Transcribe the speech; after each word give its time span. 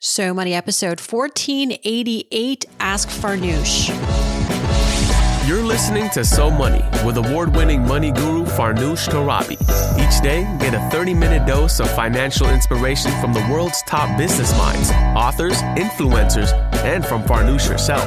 So 0.00 0.32
Money 0.32 0.54
episode 0.54 1.00
1488 1.00 2.66
Ask 2.78 3.08
Farnoosh. 3.08 3.88
You're 5.48 5.64
listening 5.64 6.08
to 6.10 6.24
So 6.24 6.52
Money 6.52 6.84
with 7.04 7.16
award 7.16 7.56
winning 7.56 7.84
money 7.84 8.12
guru 8.12 8.44
Farnoosh 8.44 9.08
Torabi. 9.08 9.54
Each 9.98 10.22
day, 10.22 10.44
get 10.60 10.74
a 10.74 10.90
30 10.90 11.14
minute 11.14 11.48
dose 11.48 11.80
of 11.80 11.90
financial 11.96 12.48
inspiration 12.48 13.10
from 13.20 13.32
the 13.32 13.40
world's 13.50 13.82
top 13.88 14.16
business 14.16 14.56
minds, 14.56 14.92
authors, 15.16 15.56
influencers, 15.76 16.52
and 16.84 17.04
from 17.04 17.24
Farnoosh 17.24 17.66
herself. 17.66 18.06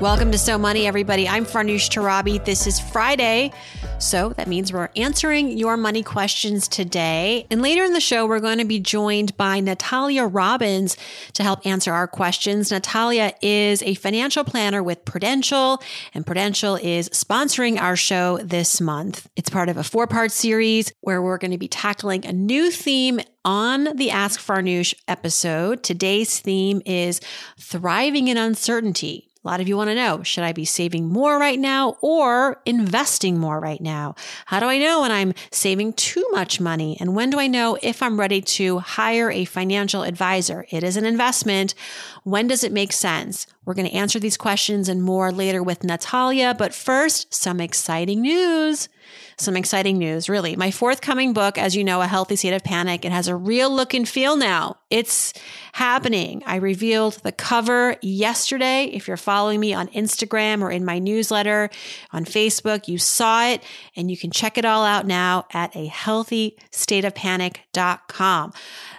Welcome 0.00 0.32
to 0.32 0.38
So 0.38 0.56
Money, 0.56 0.86
everybody. 0.86 1.28
I'm 1.28 1.44
Farnoosh 1.44 1.90
Torabi. 1.90 2.42
This 2.42 2.66
is 2.66 2.80
Friday. 2.80 3.52
So 3.98 4.30
that 4.30 4.48
means 4.48 4.72
we're 4.72 4.88
answering 4.96 5.58
your 5.58 5.76
money 5.76 6.02
questions 6.02 6.68
today. 6.68 7.46
And 7.50 7.60
later 7.60 7.84
in 7.84 7.92
the 7.92 8.00
show, 8.00 8.26
we're 8.26 8.40
going 8.40 8.56
to 8.60 8.64
be 8.64 8.80
joined 8.80 9.36
by 9.36 9.60
Natalya 9.60 10.24
Robbins 10.26 10.96
to 11.34 11.42
help 11.42 11.66
answer 11.66 11.92
our 11.92 12.08
questions. 12.08 12.70
Natalya 12.70 13.34
is 13.42 13.82
a 13.82 13.92
financial 13.92 14.42
planner 14.42 14.82
with 14.82 15.04
Prudential, 15.04 15.82
and 16.14 16.24
Prudential 16.24 16.76
is 16.76 17.10
sponsoring 17.10 17.78
our 17.78 17.94
show 17.94 18.38
this 18.38 18.80
month. 18.80 19.28
It's 19.36 19.50
part 19.50 19.68
of 19.68 19.76
a 19.76 19.84
four 19.84 20.06
part 20.06 20.32
series 20.32 20.94
where 21.02 21.20
we're 21.20 21.36
going 21.36 21.50
to 21.50 21.58
be 21.58 21.68
tackling 21.68 22.24
a 22.24 22.32
new 22.32 22.70
theme 22.70 23.20
on 23.44 23.94
the 23.96 24.10
Ask 24.10 24.40
Farnoosh 24.40 24.94
episode. 25.06 25.82
Today's 25.82 26.40
theme 26.40 26.80
is 26.86 27.20
thriving 27.58 28.28
in 28.28 28.38
uncertainty. 28.38 29.29
A 29.42 29.48
lot 29.48 29.60
of 29.60 29.68
you 29.68 29.76
want 29.78 29.88
to 29.88 29.94
know, 29.94 30.22
should 30.22 30.44
I 30.44 30.52
be 30.52 30.66
saving 30.66 31.08
more 31.08 31.38
right 31.38 31.58
now 31.58 31.96
or 32.02 32.60
investing 32.66 33.38
more 33.38 33.58
right 33.58 33.80
now? 33.80 34.14
How 34.44 34.60
do 34.60 34.66
I 34.66 34.76
know 34.76 35.00
when 35.00 35.10
I'm 35.10 35.32
saving 35.50 35.94
too 35.94 36.26
much 36.30 36.60
money? 36.60 36.98
And 37.00 37.14
when 37.14 37.30
do 37.30 37.38
I 37.38 37.46
know 37.46 37.78
if 37.82 38.02
I'm 38.02 38.20
ready 38.20 38.42
to 38.42 38.80
hire 38.80 39.30
a 39.30 39.46
financial 39.46 40.02
advisor? 40.02 40.66
It 40.68 40.82
is 40.82 40.98
an 40.98 41.06
investment. 41.06 41.74
When 42.22 42.48
does 42.48 42.62
it 42.62 42.70
make 42.70 42.92
sense? 42.92 43.46
We're 43.64 43.72
going 43.72 43.88
to 43.88 43.96
answer 43.96 44.18
these 44.18 44.36
questions 44.36 44.90
and 44.90 45.02
more 45.02 45.32
later 45.32 45.62
with 45.62 45.84
Natalya. 45.84 46.54
But 46.58 46.74
first, 46.74 47.32
some 47.32 47.60
exciting 47.60 48.20
news 48.20 48.90
some 49.36 49.56
exciting 49.56 49.98
news, 49.98 50.28
really. 50.28 50.56
My 50.56 50.70
forthcoming 50.70 51.32
book, 51.32 51.58
as 51.58 51.76
you 51.76 51.84
know, 51.84 52.00
A 52.00 52.06
Healthy 52.06 52.36
State 52.36 52.54
of 52.54 52.64
Panic, 52.64 53.04
it 53.04 53.12
has 53.12 53.28
a 53.28 53.36
real 53.36 53.70
look 53.70 53.94
and 53.94 54.08
feel 54.08 54.36
now. 54.36 54.76
It's 54.90 55.32
happening. 55.72 56.42
I 56.46 56.56
revealed 56.56 57.20
the 57.22 57.32
cover 57.32 57.96
yesterday. 58.02 58.84
If 58.84 59.06
you're 59.06 59.16
following 59.16 59.60
me 59.60 59.72
on 59.72 59.88
Instagram 59.88 60.62
or 60.62 60.70
in 60.70 60.84
my 60.84 60.98
newsletter 60.98 61.70
on 62.12 62.24
Facebook, 62.24 62.88
you 62.88 62.98
saw 62.98 63.46
it 63.46 63.62
and 63.94 64.10
you 64.10 64.16
can 64.16 64.30
check 64.30 64.58
it 64.58 64.64
all 64.64 64.84
out 64.84 65.06
now 65.06 65.46
at 65.52 65.74
a 65.76 65.86
healthy 65.86 66.56
state 66.72 67.04
of 67.04 67.14
healthystateofpanic.com. 67.14 68.52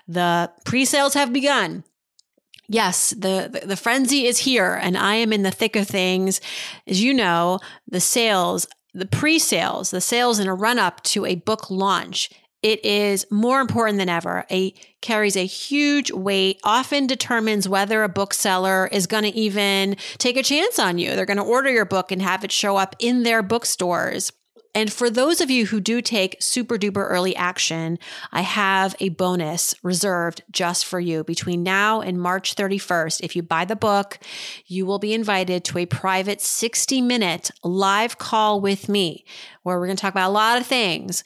The 0.07 0.51
pre-sales 0.65 1.13
have 1.13 1.33
begun. 1.33 1.83
Yes, 2.67 3.11
the, 3.11 3.49
the, 3.51 3.67
the 3.67 3.75
frenzy 3.75 4.25
is 4.25 4.39
here 4.39 4.79
and 4.81 4.97
I 4.97 5.15
am 5.15 5.33
in 5.33 5.43
the 5.43 5.51
thick 5.51 5.75
of 5.75 5.87
things. 5.87 6.39
As 6.87 7.03
you 7.03 7.13
know, 7.13 7.59
the 7.87 7.99
sales 7.99 8.65
the 8.93 9.05
pre-sales, 9.05 9.91
the 9.91 10.01
sales 10.01 10.39
in 10.39 10.47
a 10.47 10.53
run 10.53 10.79
up 10.79 11.01
to 11.03 11.25
a 11.25 11.35
book 11.35 11.69
launch, 11.69 12.29
it 12.61 12.83
is 12.85 13.25
more 13.31 13.59
important 13.59 13.97
than 13.97 14.09
ever. 14.09 14.45
It 14.49 14.73
carries 15.01 15.35
a 15.35 15.45
huge 15.45 16.11
weight, 16.11 16.59
often 16.63 17.07
determines 17.07 17.67
whether 17.67 18.03
a 18.03 18.09
bookseller 18.09 18.87
is 18.91 19.07
going 19.07 19.23
to 19.23 19.35
even 19.35 19.97
take 20.19 20.37
a 20.37 20.43
chance 20.43 20.77
on 20.77 20.99
you. 20.99 21.15
They're 21.15 21.25
going 21.25 21.37
to 21.37 21.43
order 21.43 21.71
your 21.71 21.85
book 21.85 22.11
and 22.11 22.21
have 22.21 22.43
it 22.43 22.51
show 22.51 22.77
up 22.77 22.95
in 22.99 23.23
their 23.23 23.41
bookstores. 23.41 24.31
And 24.73 24.91
for 24.91 25.09
those 25.09 25.41
of 25.41 25.49
you 25.49 25.65
who 25.65 25.81
do 25.81 26.01
take 26.01 26.37
super 26.39 26.77
duper 26.77 27.05
early 27.09 27.35
action, 27.35 27.99
I 28.31 28.41
have 28.41 28.95
a 28.99 29.09
bonus 29.09 29.75
reserved 29.83 30.43
just 30.49 30.85
for 30.85 30.99
you. 30.99 31.23
Between 31.23 31.61
now 31.61 31.99
and 31.99 32.19
March 32.19 32.55
31st, 32.55 33.21
if 33.21 33.35
you 33.35 33.43
buy 33.43 33.65
the 33.65 33.75
book, 33.75 34.17
you 34.65 34.85
will 34.85 34.99
be 34.99 35.13
invited 35.13 35.65
to 35.65 35.77
a 35.79 35.85
private 35.85 36.41
60 36.41 37.01
minute 37.01 37.51
live 37.63 38.17
call 38.17 38.61
with 38.61 38.87
me 38.87 39.25
where 39.63 39.77
we're 39.77 39.87
going 39.87 39.97
to 39.97 40.01
talk 40.01 40.13
about 40.13 40.29
a 40.29 40.33
lot 40.33 40.59
of 40.59 40.65
things. 40.65 41.23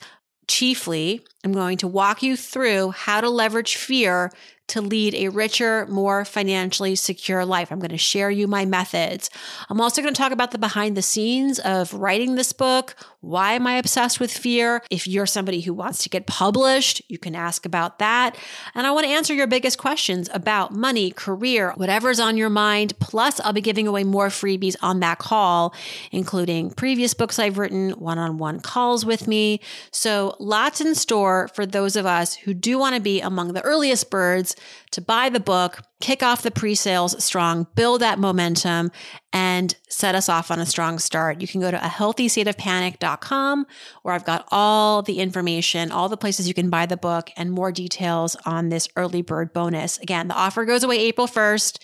Chiefly, 0.48 1.24
I'm 1.44 1.52
going 1.52 1.78
to 1.78 1.88
walk 1.88 2.22
you 2.22 2.36
through 2.36 2.90
how 2.92 3.20
to 3.20 3.28
leverage 3.28 3.76
fear 3.76 4.32
to 4.68 4.80
lead 4.80 5.14
a 5.14 5.28
richer, 5.28 5.86
more 5.86 6.24
financially 6.24 6.96
secure 6.96 7.44
life. 7.44 7.70
I'm 7.70 7.78
going 7.78 7.90
to 7.90 7.96
share 7.96 8.30
you 8.30 8.48
my 8.48 8.64
methods. 8.64 9.30
I'm 9.70 9.80
also 9.80 10.02
going 10.02 10.12
to 10.12 10.20
talk 10.20 10.32
about 10.32 10.50
the 10.50 10.58
behind 10.58 10.96
the 10.96 11.02
scenes 11.02 11.58
of 11.60 11.94
writing 11.94 12.34
this 12.34 12.52
book. 12.52 12.96
Why 13.26 13.54
am 13.54 13.66
I 13.66 13.78
obsessed 13.78 14.20
with 14.20 14.30
fear? 14.30 14.82
If 14.88 15.08
you're 15.08 15.26
somebody 15.26 15.60
who 15.60 15.74
wants 15.74 16.04
to 16.04 16.08
get 16.08 16.28
published, 16.28 17.02
you 17.08 17.18
can 17.18 17.34
ask 17.34 17.66
about 17.66 17.98
that. 17.98 18.38
And 18.72 18.86
I 18.86 18.92
want 18.92 19.04
to 19.04 19.10
answer 19.10 19.34
your 19.34 19.48
biggest 19.48 19.78
questions 19.78 20.30
about 20.32 20.72
money, 20.72 21.10
career, 21.10 21.72
whatever's 21.72 22.20
on 22.20 22.36
your 22.36 22.50
mind. 22.50 22.96
Plus, 23.00 23.40
I'll 23.40 23.52
be 23.52 23.60
giving 23.60 23.88
away 23.88 24.04
more 24.04 24.28
freebies 24.28 24.76
on 24.80 25.00
that 25.00 25.18
call, 25.18 25.74
including 26.12 26.70
previous 26.70 27.14
books 27.14 27.40
I've 27.40 27.58
written, 27.58 27.90
one 27.98 28.18
on 28.18 28.38
one 28.38 28.60
calls 28.60 29.04
with 29.04 29.26
me. 29.26 29.58
So, 29.90 30.36
lots 30.38 30.80
in 30.80 30.94
store 30.94 31.48
for 31.48 31.66
those 31.66 31.96
of 31.96 32.06
us 32.06 32.34
who 32.36 32.54
do 32.54 32.78
want 32.78 32.94
to 32.94 33.00
be 33.00 33.20
among 33.20 33.54
the 33.54 33.62
earliest 33.62 34.08
birds 34.08 34.54
to 34.92 35.00
buy 35.00 35.30
the 35.30 35.40
book, 35.40 35.82
kick 36.00 36.22
off 36.22 36.42
the 36.42 36.50
pre 36.50 36.74
sales 36.74 37.22
strong, 37.24 37.66
build 37.74 38.00
that 38.02 38.18
momentum, 38.18 38.90
and 39.32 39.74
set 39.88 40.14
us 40.14 40.28
off 40.28 40.50
on 40.50 40.58
a 40.58 40.66
strong 40.66 40.98
start. 40.98 41.40
You 41.40 41.48
can 41.48 41.60
go 41.60 41.70
to 41.70 41.84
a 41.84 41.88
healthy 41.88 42.28
state 42.28 42.48
of 42.48 42.56
healthystateofpanic.com 42.56 43.66
where 44.02 44.14
I've 44.14 44.24
got 44.24 44.46
all 44.50 45.02
the 45.02 45.18
information, 45.18 45.90
all 45.90 46.08
the 46.08 46.16
places 46.16 46.48
you 46.48 46.54
can 46.54 46.70
buy 46.70 46.86
the 46.86 46.96
book, 46.96 47.30
and 47.36 47.50
more 47.50 47.72
details 47.72 48.36
on 48.44 48.68
this 48.68 48.88
early 48.96 49.22
bird 49.22 49.52
bonus. 49.52 49.98
Again, 49.98 50.28
the 50.28 50.34
offer 50.34 50.64
goes 50.64 50.82
away 50.82 50.98
April 50.98 51.26
1st. 51.26 51.78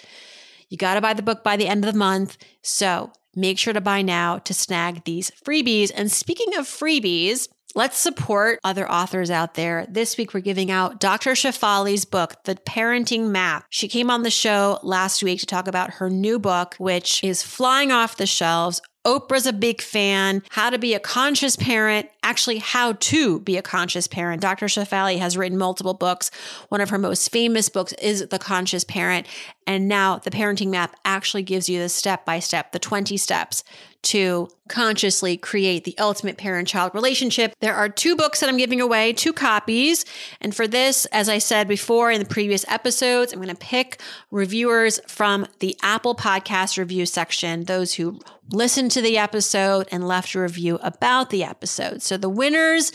You 0.69 0.79
got 0.79 0.95
to 0.95 1.01
buy 1.01 1.15
the 1.15 1.23
book 1.23 1.45
by 1.45 1.57
the 1.57 1.67
end 1.67 1.85
of 1.85 1.93
the 1.93 1.99
month. 1.99 2.39
So 2.63 3.13
make 3.35 3.59
sure 3.59 3.73
to 3.73 3.81
buy 3.81 4.03
now 4.03 4.39
to 4.39 4.55
snag 4.55 5.05
these 5.05 5.31
freebies. 5.45 5.91
And 5.95 6.11
speaking 6.11 6.57
of 6.57 6.67
freebies, 6.67 7.49
Let's 7.75 7.97
support 7.97 8.59
other 8.65 8.91
authors 8.91 9.31
out 9.31 9.55
there. 9.55 9.87
This 9.89 10.19
week, 10.19 10.35
we're 10.35 10.41
giving 10.41 10.71
out 10.71 11.01
Dr. 11.01 11.31
Shefali's 11.31 12.05
book, 12.05 12.45
The 12.45 12.55
Parenting 12.55 13.31
Map. 13.31 13.65
She 13.71 13.89
came 13.89 14.11
on 14.11 14.25
the 14.25 14.31
show 14.31 14.79
last 14.83 15.23
week 15.23 15.41
to 15.41 15.47
talk 15.47 15.67
about 15.67 15.95
her 15.95 16.11
new 16.11 16.39
book, 16.39 16.75
which 16.77 17.25
is 17.25 17.43
flying 17.43 17.91
off 17.91 18.19
the 18.19 18.27
shelves. 18.27 18.83
Oprah's 19.07 19.47
a 19.47 19.53
big 19.53 19.81
fan. 19.81 20.43
How 20.51 20.69
to 20.71 20.79
be 20.79 20.95
a 20.95 21.01
conscious 21.01 21.57
parent, 21.57 22.09
actually, 22.23 22.59
how 22.59 22.93
to 22.93 23.41
be 23.41 23.57
a 23.57 23.63
conscious 23.63 24.07
parent. 24.07 24.43
Dr. 24.43 24.67
Shefali 24.67 25.19
has 25.19 25.37
written 25.37 25.59
multiple 25.59 25.95
books. 25.95 26.31
One 26.69 26.81
of 26.81 26.91
her 26.91 26.99
most 26.99 27.33
famous 27.33 27.69
books 27.69 27.95
is 27.95 28.29
The 28.29 28.39
Conscious 28.39 28.85
Parent. 28.85 29.27
And 29.67 29.89
now 29.89 30.19
the 30.19 30.31
parenting 30.31 30.69
map 30.69 30.95
actually 31.05 31.43
gives 31.43 31.69
you 31.69 31.81
the 31.81 31.89
step 31.89 32.25
by 32.25 32.39
step, 32.39 32.73
the 32.73 32.79
20 32.79 33.17
steps 33.17 33.65
to 34.03 34.49
consciously 34.69 35.37
create 35.37 35.85
the 35.85 35.95
ultimate 35.99 36.37
parent 36.37 36.67
child 36.67 36.95
relationship. 36.95 37.55
There 37.61 37.75
are 37.75 37.89
two 37.89 38.17
books 38.17 38.41
that 38.41 38.49
I'm 38.49 38.57
giving 38.57 38.81
away, 38.81 39.13
two 39.13 39.33
copies. 39.33 40.05
And 40.41 40.55
for 40.55 40.67
this, 40.67 41.05
as 41.07 41.29
I 41.29 41.39
said 41.39 41.69
before 41.69 42.11
in 42.11 42.19
the 42.19 42.27
previous 42.27 42.65
episodes, 42.69 43.33
I'm 43.33 43.39
going 43.39 43.49
to 43.49 43.55
pick 43.55 44.01
reviewers 44.31 45.01
from 45.07 45.47
the 45.61 45.77
Apple 45.83 46.15
Podcast 46.15 46.79
review 46.79 47.07
section, 47.07 47.65
those 47.65 47.95
who 47.95 48.19
listened 48.51 48.91
to 48.93 49.03
the 49.03 49.19
episode 49.19 49.89
and 49.93 50.07
left 50.07 50.35
a 50.35 50.41
review 50.41 50.79
about 50.83 51.31
the 51.31 51.45
episode. 51.45 52.03
So 52.03 52.17
the 52.17 52.29
winners 52.29 52.93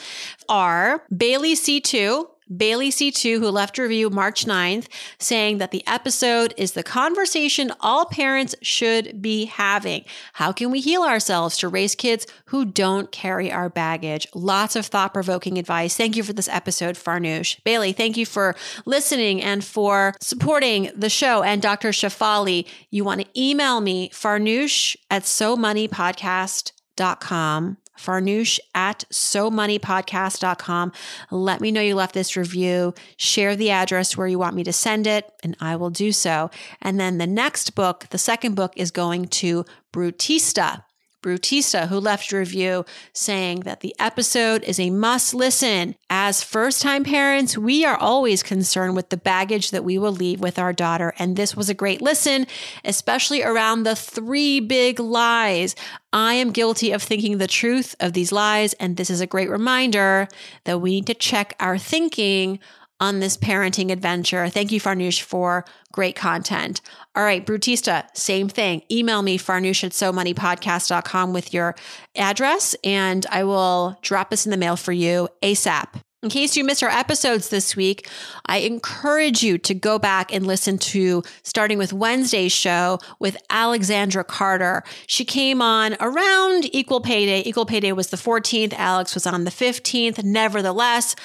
are 0.50 1.04
Bailey 1.16 1.54
C2. 1.54 2.28
Bailey 2.56 2.90
C2, 2.90 3.40
who 3.40 3.50
left 3.50 3.78
a 3.78 3.82
review 3.82 4.10
March 4.10 4.46
9th, 4.46 4.88
saying 5.20 5.58
that 5.58 5.72
the 5.72 5.86
episode 5.88 6.54
is 6.58 6.74
the 6.74 6.84
conversation 6.84 7.72
all 7.80 8.06
parents 8.06 8.56
should 8.62 9.22
be 9.22 9.46
having. 9.46 10.06
How 10.34 10.52
can 10.52 10.72
we 10.72 10.80
heal 10.80 11.04
ourselves 11.04 11.58
to 11.58 11.68
raise 11.68 11.96
kids 11.96 12.28
who 12.46 12.66
don't 12.66 13.12
carry 13.12 13.52
our 13.52 13.70
baggage? 13.70 14.28
Lots 14.34 14.76
of 14.76 14.86
thought 14.86 15.14
provoking 15.14 15.58
advice. 15.58 15.98
Thank 15.98 16.16
you 16.16 16.24
for 16.24 16.34
this 16.34 16.50
episode, 16.50 16.96
Farnoosh. 16.96 17.64
Bailey, 17.64 17.94
thank 17.94 18.18
you 18.18 18.26
for 18.26 18.56
listening 18.86 19.42
and 19.42 19.64
for 19.64 20.14
supporting 20.22 20.92
the 20.96 21.10
show. 21.10 21.44
And 21.44 21.62
Dr. 21.62 21.90
Shefali, 21.90 22.68
you 22.92 23.04
want 23.04 23.22
to 23.22 23.28
email 23.40 23.82
me, 23.82 24.10
farnoosh 24.10 24.96
at 25.10 25.24
somoneypodcast.com 25.24 27.78
farnoosh 27.98 28.60
at 28.74 29.04
somoneypodcast.com. 29.12 30.92
Let 31.32 31.62
me 31.62 31.72
know 31.72 31.82
you 31.82 31.96
left 31.96 32.14
this 32.14 32.38
review. 32.38 32.94
Share 33.18 33.56
the 33.56 33.72
address 33.72 34.16
where 34.16 34.28
you 34.28 34.40
want 34.40 34.56
me 34.56 34.64
to 34.64 34.74
send 34.74 35.08
it, 35.08 35.32
and 35.44 35.56
I 35.60 35.76
will 35.76 35.90
do 35.90 36.12
so. 36.12 36.50
And 36.82 37.00
then 37.00 37.18
the 37.18 37.28
next 37.28 37.76
book, 37.76 38.08
the 38.10 38.18
second 38.18 38.56
book, 38.56 38.74
is 38.76 38.92
going 38.92 39.28
to 39.28 39.66
Brutista. 39.92 40.84
Brutista, 41.28 41.90
who 41.90 42.00
left 42.00 42.32
a 42.32 42.38
review 42.38 42.86
saying 43.12 43.62
that 43.62 43.82
the 43.82 43.94
episode 44.00 44.64
is 44.64 44.80
a 44.80 44.90
must 44.90 45.34
listen. 45.34 45.96
As 46.10 46.42
first 46.42 46.82
time 46.82 47.04
parents, 47.04 47.58
we 47.58 47.84
are 47.84 47.98
always 47.98 48.42
concerned 48.42 48.96
with 48.96 49.10
the 49.10 49.18
baggage 49.18 49.72
that 49.72 49.84
we 49.84 49.98
will 49.98 50.14
leave 50.14 50.40
with 50.40 50.58
our 50.58 50.72
daughter. 50.72 51.14
And 51.20 51.36
this 51.36 51.54
was 51.54 51.70
a 51.70 51.74
great 51.74 52.02
listen, 52.02 52.48
especially 52.86 53.44
around 53.44 53.84
the 53.84 53.96
three 53.98 54.62
big 54.62 55.02
lies. 55.02 55.76
I 56.14 56.36
am 56.36 56.52
guilty 56.52 56.94
of 56.94 57.04
thinking 57.04 57.40
the 57.40 57.48
truth 57.48 57.94
of 58.00 58.14
these 58.14 58.32
lies. 58.32 58.72
And 58.76 58.96
this 58.96 59.10
is 59.10 59.20
a 59.20 59.28
great 59.28 59.50
reminder 59.50 60.30
that 60.64 60.80
we 60.80 60.92
need 60.92 61.08
to 61.08 61.14
check 61.14 61.58
our 61.60 61.78
thinking 61.78 62.60
on 63.00 63.20
this 63.20 63.38
parenting 63.38 63.92
adventure. 63.92 64.50
Thank 64.50 64.72
you, 64.72 64.80
Farnoosh, 64.80 65.22
for 65.22 65.66
great 65.92 66.16
content. 66.16 66.82
All 67.16 67.24
right, 67.24 67.46
Brutista, 67.46 68.06
same 68.16 68.50
thing. 68.50 68.82
Email 68.92 69.22
me, 69.22 69.38
farnoosh 69.38 69.84
at 69.84 69.92
somoneypodcast.com 69.92 71.34
with 71.34 71.54
your 71.54 71.76
address, 72.16 72.76
and 72.84 73.26
I 73.32 73.44
will 73.44 73.98
drop 74.02 74.30
this 74.30 74.46
in 74.46 74.52
the 74.52 74.58
mail 74.58 74.76
for 74.76 74.92
you 74.92 75.30
ASAP. 75.42 76.02
In 76.24 76.30
case 76.30 76.58
you 76.58 76.64
missed 76.64 76.82
our 76.82 76.90
episodes 76.90 77.50
this 77.50 77.76
week, 77.76 78.10
I 78.48 78.58
encourage 78.58 79.44
you 79.44 79.60
to 79.60 79.76
go 79.76 80.00
back 80.00 80.34
and 80.34 80.48
listen 80.48 80.80
to 80.80 81.22
starting 81.44 81.78
with 81.78 81.94
Wednesday's 81.94 82.52
show 82.52 82.98
with 83.20 83.38
Alexandra 83.52 84.24
Carter. 84.24 84.84
She 85.06 85.24
came 85.24 85.62
on 85.62 85.96
around 86.00 86.74
Equal 86.74 87.02
Pay 87.02 87.28
Day. 87.28 87.44
Equal 87.46 87.68
Pay 87.68 87.82
Day 87.82 87.94
was 87.94 88.08
the 88.08 88.18
14th, 88.18 88.74
Alex 88.74 89.14
was 89.14 89.28
on 89.28 89.44
the 89.44 89.52
15th. 89.52 90.24
Nevertheless, 90.24 91.16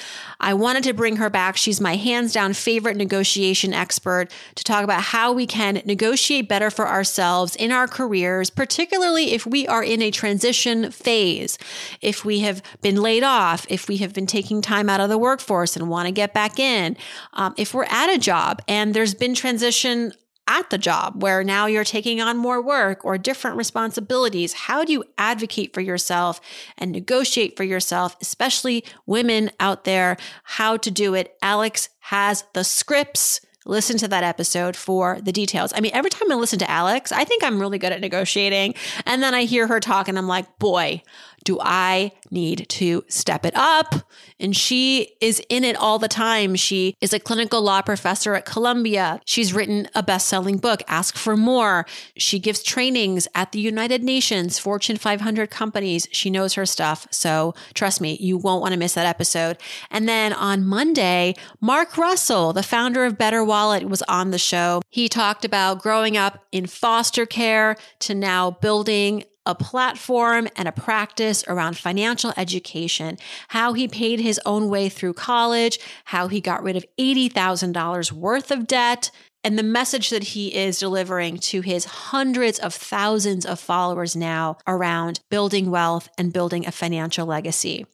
I 0.42 0.52
wanted 0.52 0.82
to 0.84 0.92
bring 0.92 1.16
her 1.16 1.30
back. 1.30 1.56
She's 1.56 1.80
my 1.80 1.96
hands 1.96 2.34
down 2.34 2.52
favorite 2.52 2.96
negotiation 2.96 3.72
expert 3.72 4.26
to 4.56 4.64
talk 4.64 4.84
about 4.84 5.00
how 5.00 5.32
we 5.32 5.46
can 5.46 5.80
negotiate 5.86 6.48
better 6.48 6.68
for 6.68 6.86
ourselves 6.86 7.56
in 7.56 7.72
our 7.72 7.86
careers, 7.86 8.50
particularly 8.50 9.32
if 9.32 9.46
we 9.46 9.66
are 9.68 9.84
in 9.84 10.02
a 10.02 10.10
transition 10.10 10.90
phase, 10.90 11.56
if 12.02 12.26
we 12.26 12.40
have 12.40 12.60
been 12.82 12.96
laid 12.96 13.22
off, 13.22 13.64
if 13.70 13.88
we 13.88 13.98
have 13.98 14.12
been 14.12 14.26
taking 14.26 14.60
time 14.60 14.81
out 14.88 15.00
of 15.00 15.08
the 15.08 15.18
workforce 15.18 15.76
and 15.76 15.88
want 15.88 16.06
to 16.06 16.12
get 16.12 16.32
back 16.32 16.58
in, 16.58 16.96
um, 17.32 17.54
if 17.56 17.74
we're 17.74 17.84
at 17.84 18.08
a 18.08 18.18
job 18.18 18.62
and 18.68 18.94
there's 18.94 19.14
been 19.14 19.34
transition 19.34 20.12
at 20.48 20.70
the 20.70 20.78
job 20.78 21.22
where 21.22 21.44
now 21.44 21.66
you're 21.66 21.84
taking 21.84 22.20
on 22.20 22.36
more 22.36 22.60
work 22.60 23.04
or 23.04 23.16
different 23.16 23.56
responsibilities. 23.56 24.52
How 24.52 24.84
do 24.84 24.92
you 24.92 25.04
advocate 25.16 25.72
for 25.72 25.80
yourself 25.80 26.40
and 26.76 26.90
negotiate 26.90 27.56
for 27.56 27.64
yourself, 27.64 28.16
especially 28.20 28.84
women 29.06 29.50
out 29.60 29.84
there, 29.84 30.16
how 30.42 30.76
to 30.78 30.90
do 30.90 31.14
it? 31.14 31.36
Alex 31.42 31.88
has 32.00 32.44
the 32.54 32.64
scripts. 32.64 33.40
Listen 33.64 33.96
to 33.98 34.08
that 34.08 34.24
episode 34.24 34.74
for 34.74 35.20
the 35.22 35.30
details. 35.30 35.72
I 35.76 35.80
mean, 35.80 35.92
every 35.94 36.10
time 36.10 36.32
I 36.32 36.34
listen 36.34 36.58
to 36.58 36.70
Alex, 36.70 37.12
I 37.12 37.22
think 37.22 37.44
I'm 37.44 37.60
really 37.60 37.78
good 37.78 37.92
at 37.92 38.00
negotiating. 38.00 38.74
And 39.06 39.22
then 39.22 39.34
I 39.34 39.44
hear 39.44 39.68
her 39.68 39.78
talk 39.78 40.08
and 40.08 40.18
I'm 40.18 40.26
like, 40.26 40.58
boy, 40.58 41.02
do 41.44 41.58
I 41.60 42.12
need 42.30 42.68
to 42.70 43.04
step 43.08 43.44
it 43.44 43.54
up? 43.54 43.94
And 44.40 44.56
she 44.56 45.12
is 45.20 45.40
in 45.48 45.64
it 45.64 45.76
all 45.76 45.98
the 45.98 46.08
time. 46.08 46.56
She 46.56 46.96
is 47.00 47.12
a 47.12 47.20
clinical 47.20 47.62
law 47.62 47.82
professor 47.82 48.34
at 48.34 48.44
Columbia. 48.44 49.20
She's 49.24 49.52
written 49.52 49.88
a 49.94 50.02
best 50.02 50.28
selling 50.28 50.56
book, 50.56 50.82
Ask 50.88 51.16
for 51.16 51.36
More. 51.36 51.86
She 52.16 52.38
gives 52.38 52.62
trainings 52.62 53.28
at 53.34 53.52
the 53.52 53.60
United 53.60 54.02
Nations, 54.02 54.58
Fortune 54.58 54.96
500 54.96 55.50
companies. 55.50 56.08
She 56.10 56.30
knows 56.30 56.54
her 56.54 56.66
stuff. 56.66 57.06
So 57.10 57.54
trust 57.74 58.00
me, 58.00 58.16
you 58.20 58.36
won't 58.36 58.62
want 58.62 58.72
to 58.72 58.78
miss 58.78 58.94
that 58.94 59.06
episode. 59.06 59.58
And 59.90 60.08
then 60.08 60.32
on 60.32 60.66
Monday, 60.66 61.34
Mark 61.60 61.96
Russell, 61.96 62.52
the 62.52 62.62
founder 62.62 63.04
of 63.04 63.18
Better 63.18 63.44
Wallet, 63.44 63.88
was 63.88 64.02
on 64.02 64.30
the 64.30 64.38
show. 64.38 64.82
He 64.88 65.08
talked 65.08 65.44
about 65.44 65.82
growing 65.82 66.16
up 66.16 66.44
in 66.50 66.66
foster 66.66 67.26
care 67.26 67.76
to 68.00 68.14
now 68.14 68.50
building 68.50 69.24
a 69.46 69.54
platform 69.54 70.48
and 70.56 70.68
a 70.68 70.72
practice 70.72 71.44
around 71.48 71.76
financial 71.76 72.32
education, 72.36 73.18
how 73.48 73.72
he 73.72 73.88
paid 73.88 74.20
his 74.20 74.40
own 74.46 74.68
way 74.68 74.88
through 74.88 75.14
college, 75.14 75.78
how 76.06 76.28
he 76.28 76.40
got 76.40 76.62
rid 76.62 76.76
of 76.76 76.84
$80,000 76.98 78.12
worth 78.12 78.50
of 78.50 78.66
debt, 78.66 79.10
and 79.44 79.58
the 79.58 79.64
message 79.64 80.10
that 80.10 80.22
he 80.22 80.54
is 80.54 80.78
delivering 80.78 81.36
to 81.38 81.62
his 81.62 81.84
hundreds 81.84 82.58
of 82.58 82.72
thousands 82.72 83.44
of 83.44 83.58
followers 83.58 84.14
now 84.14 84.56
around 84.66 85.20
building 85.30 85.70
wealth 85.70 86.08
and 86.16 86.32
building 86.32 86.66
a 86.66 86.72
financial 86.72 87.26
legacy. 87.26 87.84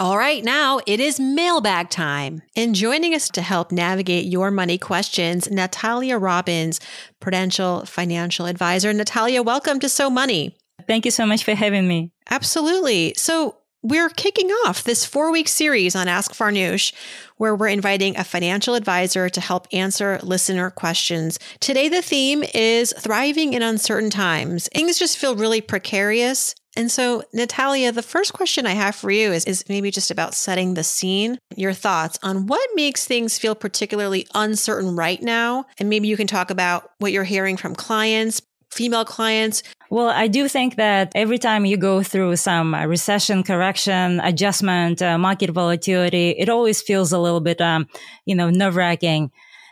All 0.00 0.18
right, 0.18 0.42
now 0.42 0.80
it 0.86 0.98
is 0.98 1.20
mailbag 1.20 1.88
time. 1.88 2.42
And 2.56 2.74
joining 2.74 3.14
us 3.14 3.28
to 3.28 3.42
help 3.42 3.70
navigate 3.70 4.24
your 4.24 4.50
money 4.50 4.76
questions, 4.76 5.48
Natalya 5.48 6.18
Robbins, 6.18 6.80
Prudential 7.20 7.84
Financial 7.86 8.46
Advisor. 8.46 8.92
Natalya, 8.92 9.42
welcome 9.42 9.78
to 9.78 9.88
So 9.88 10.10
Money. 10.10 10.56
Thank 10.86 11.04
you 11.04 11.10
so 11.10 11.26
much 11.26 11.44
for 11.44 11.54
having 11.54 11.86
me. 11.88 12.12
Absolutely. 12.30 13.14
So, 13.16 13.58
we're 13.84 14.08
kicking 14.08 14.48
off 14.64 14.84
this 14.84 15.04
four 15.04 15.30
week 15.30 15.46
series 15.46 15.94
on 15.94 16.08
Ask 16.08 16.32
Farnoosh, 16.32 16.94
where 17.36 17.54
we're 17.54 17.68
inviting 17.68 18.16
a 18.16 18.24
financial 18.24 18.74
advisor 18.76 19.28
to 19.28 19.40
help 19.42 19.68
answer 19.74 20.18
listener 20.22 20.70
questions. 20.70 21.38
Today, 21.60 21.90
the 21.90 22.00
theme 22.00 22.42
is 22.54 22.94
thriving 22.98 23.52
in 23.52 23.60
uncertain 23.60 24.08
times. 24.08 24.70
Things 24.72 24.98
just 24.98 25.18
feel 25.18 25.36
really 25.36 25.60
precarious. 25.60 26.54
And 26.76 26.90
so, 26.90 27.24
Natalya, 27.34 27.92
the 27.92 28.02
first 28.02 28.32
question 28.32 28.66
I 28.66 28.72
have 28.72 28.94
for 28.94 29.10
you 29.10 29.32
is, 29.32 29.44
is 29.44 29.68
maybe 29.68 29.90
just 29.90 30.10
about 30.10 30.34
setting 30.34 30.72
the 30.72 30.82
scene, 30.82 31.38
your 31.54 31.74
thoughts 31.74 32.18
on 32.22 32.46
what 32.46 32.68
makes 32.74 33.04
things 33.04 33.38
feel 33.38 33.54
particularly 33.54 34.26
uncertain 34.34 34.96
right 34.96 35.22
now. 35.22 35.66
And 35.78 35.90
maybe 35.90 36.08
you 36.08 36.16
can 36.16 36.26
talk 36.26 36.50
about 36.50 36.90
what 36.98 37.12
you're 37.12 37.22
hearing 37.22 37.58
from 37.58 37.74
clients, 37.74 38.40
female 38.74 39.04
clients? 39.04 39.62
Well, 39.94 40.08
I 40.08 40.26
do 40.26 40.48
think 40.48 40.74
that 40.74 41.12
every 41.14 41.38
time 41.38 41.64
you 41.64 41.76
go 41.76 42.02
through 42.02 42.34
some 42.34 42.74
uh, 42.74 42.84
recession, 42.84 43.44
correction, 43.44 44.18
adjustment, 44.24 45.00
uh, 45.00 45.16
market 45.18 45.50
volatility, 45.50 46.30
it 46.30 46.48
always 46.48 46.82
feels 46.82 47.12
a 47.12 47.18
little 47.20 47.38
bit, 47.38 47.60
um, 47.60 47.86
you 48.26 48.34
know, 48.34 48.50
nerve 48.50 48.74
wracking. 48.74 49.30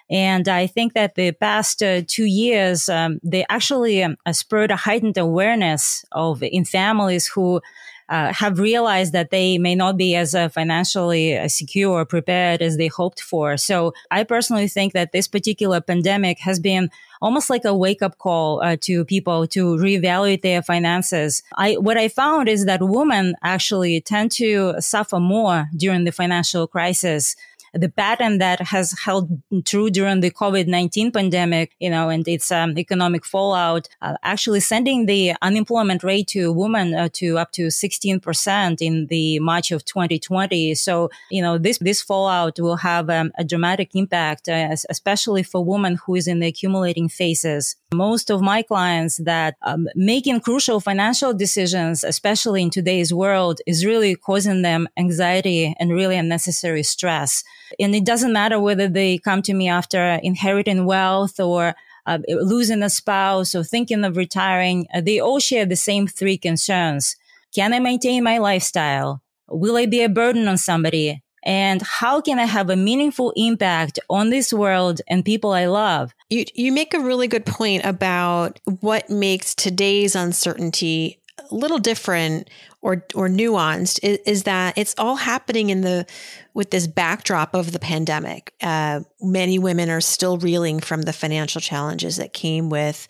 And 0.08 0.46
I 0.46 0.68
think 0.68 0.92
that 0.92 1.16
the 1.16 1.32
past 1.32 1.82
uh, 1.82 2.02
two 2.06 2.26
years, 2.26 2.88
um, 2.88 3.18
they 3.24 3.44
actually 3.48 4.04
um, 4.04 4.16
spurred 4.30 4.70
a 4.70 4.76
heightened 4.76 5.18
awareness 5.18 6.04
of 6.12 6.40
in 6.40 6.64
families 6.66 7.26
who 7.26 7.60
uh, 8.08 8.32
have 8.32 8.58
realized 8.58 9.12
that 9.12 9.30
they 9.30 9.58
may 9.58 9.74
not 9.74 9.96
be 9.96 10.14
as 10.14 10.34
uh, 10.34 10.48
financially 10.48 11.36
uh, 11.36 11.48
secure 11.48 11.92
or 11.92 12.04
prepared 12.04 12.62
as 12.62 12.76
they 12.76 12.88
hoped 12.88 13.20
for. 13.20 13.56
So 13.56 13.94
I 14.10 14.24
personally 14.24 14.68
think 14.68 14.92
that 14.92 15.12
this 15.12 15.28
particular 15.28 15.80
pandemic 15.80 16.38
has 16.40 16.58
been 16.58 16.90
almost 17.20 17.48
like 17.48 17.64
a 17.64 17.74
wake 17.74 18.02
up 18.02 18.18
call 18.18 18.60
uh, 18.62 18.76
to 18.80 19.04
people 19.04 19.46
to 19.46 19.76
reevaluate 19.76 20.42
their 20.42 20.60
finances. 20.60 21.42
I, 21.56 21.74
what 21.74 21.96
I 21.96 22.08
found 22.08 22.48
is 22.48 22.66
that 22.66 22.82
women 22.82 23.36
actually 23.42 24.00
tend 24.00 24.32
to 24.32 24.74
suffer 24.80 25.20
more 25.20 25.68
during 25.76 26.04
the 26.04 26.12
financial 26.12 26.66
crisis 26.66 27.36
the 27.74 27.88
pattern 27.88 28.38
that 28.38 28.60
has 28.60 28.98
held 29.04 29.30
true 29.64 29.90
during 29.90 30.20
the 30.20 30.30
COVID-19 30.30 31.12
pandemic, 31.12 31.74
you 31.80 31.90
know, 31.90 32.08
and 32.08 32.26
its 32.28 32.52
um, 32.52 32.76
economic 32.78 33.24
fallout, 33.24 33.88
uh, 34.02 34.14
actually 34.22 34.60
sending 34.60 35.06
the 35.06 35.34
unemployment 35.40 36.02
rate 36.02 36.28
to 36.28 36.52
women 36.52 36.94
uh, 36.94 37.08
to 37.14 37.38
up 37.38 37.52
to 37.52 37.68
16% 37.68 38.76
in 38.80 39.06
the 39.06 39.38
March 39.38 39.72
of 39.72 39.84
2020. 39.84 40.74
So, 40.74 41.10
you 41.30 41.40
know, 41.40 41.58
this, 41.58 41.78
this 41.78 42.02
fallout 42.02 42.60
will 42.60 42.76
have 42.76 43.08
um, 43.08 43.32
a 43.38 43.44
dramatic 43.44 43.90
impact, 43.94 44.48
uh, 44.48 44.76
especially 44.90 45.42
for 45.42 45.64
women 45.64 45.98
who 46.04 46.14
is 46.14 46.26
in 46.26 46.40
the 46.40 46.48
accumulating 46.48 47.08
phases. 47.08 47.76
Most 47.92 48.30
of 48.30 48.40
my 48.40 48.62
clients 48.62 49.18
that 49.18 49.56
um, 49.62 49.86
making 49.94 50.40
crucial 50.40 50.80
financial 50.80 51.34
decisions, 51.34 52.02
especially 52.02 52.62
in 52.62 52.70
today's 52.70 53.12
world, 53.12 53.60
is 53.66 53.84
really 53.84 54.16
causing 54.16 54.62
them 54.62 54.88
anxiety 54.96 55.74
and 55.78 55.92
really 55.92 56.16
unnecessary 56.16 56.82
stress. 56.82 57.44
And 57.78 57.94
it 57.94 58.04
doesn't 58.04 58.32
matter 58.32 58.58
whether 58.58 58.88
they 58.88 59.18
come 59.18 59.42
to 59.42 59.54
me 59.54 59.68
after 59.68 60.18
inheriting 60.22 60.86
wealth 60.86 61.38
or 61.38 61.74
uh, 62.06 62.18
losing 62.28 62.82
a 62.82 62.90
spouse 62.90 63.54
or 63.54 63.62
thinking 63.62 64.04
of 64.04 64.16
retiring. 64.16 64.86
Uh, 64.94 65.02
they 65.02 65.20
all 65.20 65.38
share 65.38 65.66
the 65.66 65.76
same 65.76 66.06
three 66.06 66.38
concerns. 66.38 67.16
Can 67.54 67.74
I 67.74 67.78
maintain 67.78 68.24
my 68.24 68.38
lifestyle? 68.38 69.22
Will 69.48 69.76
I 69.76 69.84
be 69.86 70.02
a 70.02 70.08
burden 70.08 70.48
on 70.48 70.56
somebody? 70.56 71.22
And 71.44 71.82
how 71.82 72.20
can 72.20 72.38
I 72.38 72.44
have 72.44 72.70
a 72.70 72.76
meaningful 72.76 73.32
impact 73.36 73.98
on 74.08 74.30
this 74.30 74.52
world 74.52 75.00
and 75.08 75.24
people 75.24 75.52
I 75.52 75.66
love? 75.66 76.14
You, 76.32 76.46
you 76.54 76.72
make 76.72 76.94
a 76.94 77.00
really 77.00 77.28
good 77.28 77.44
point 77.44 77.84
about 77.84 78.58
what 78.80 79.10
makes 79.10 79.54
today's 79.54 80.14
uncertainty 80.14 81.20
a 81.38 81.54
little 81.54 81.78
different 81.78 82.48
or 82.80 83.04
or 83.14 83.28
nuanced 83.28 84.00
is, 84.02 84.18
is, 84.24 84.42
that 84.44 84.76
it's 84.78 84.94
all 84.96 85.16
happening 85.16 85.68
in 85.68 85.82
the 85.82 86.06
with 86.54 86.70
this 86.70 86.86
backdrop 86.86 87.54
of 87.54 87.72
the 87.72 87.78
pandemic. 87.78 88.54
Uh, 88.62 89.00
many 89.20 89.58
women 89.58 89.90
are 89.90 90.00
still 90.00 90.38
reeling 90.38 90.80
from 90.80 91.02
the 91.02 91.12
financial 91.12 91.60
challenges 91.60 92.16
that 92.16 92.32
came 92.32 92.70
with 92.70 93.08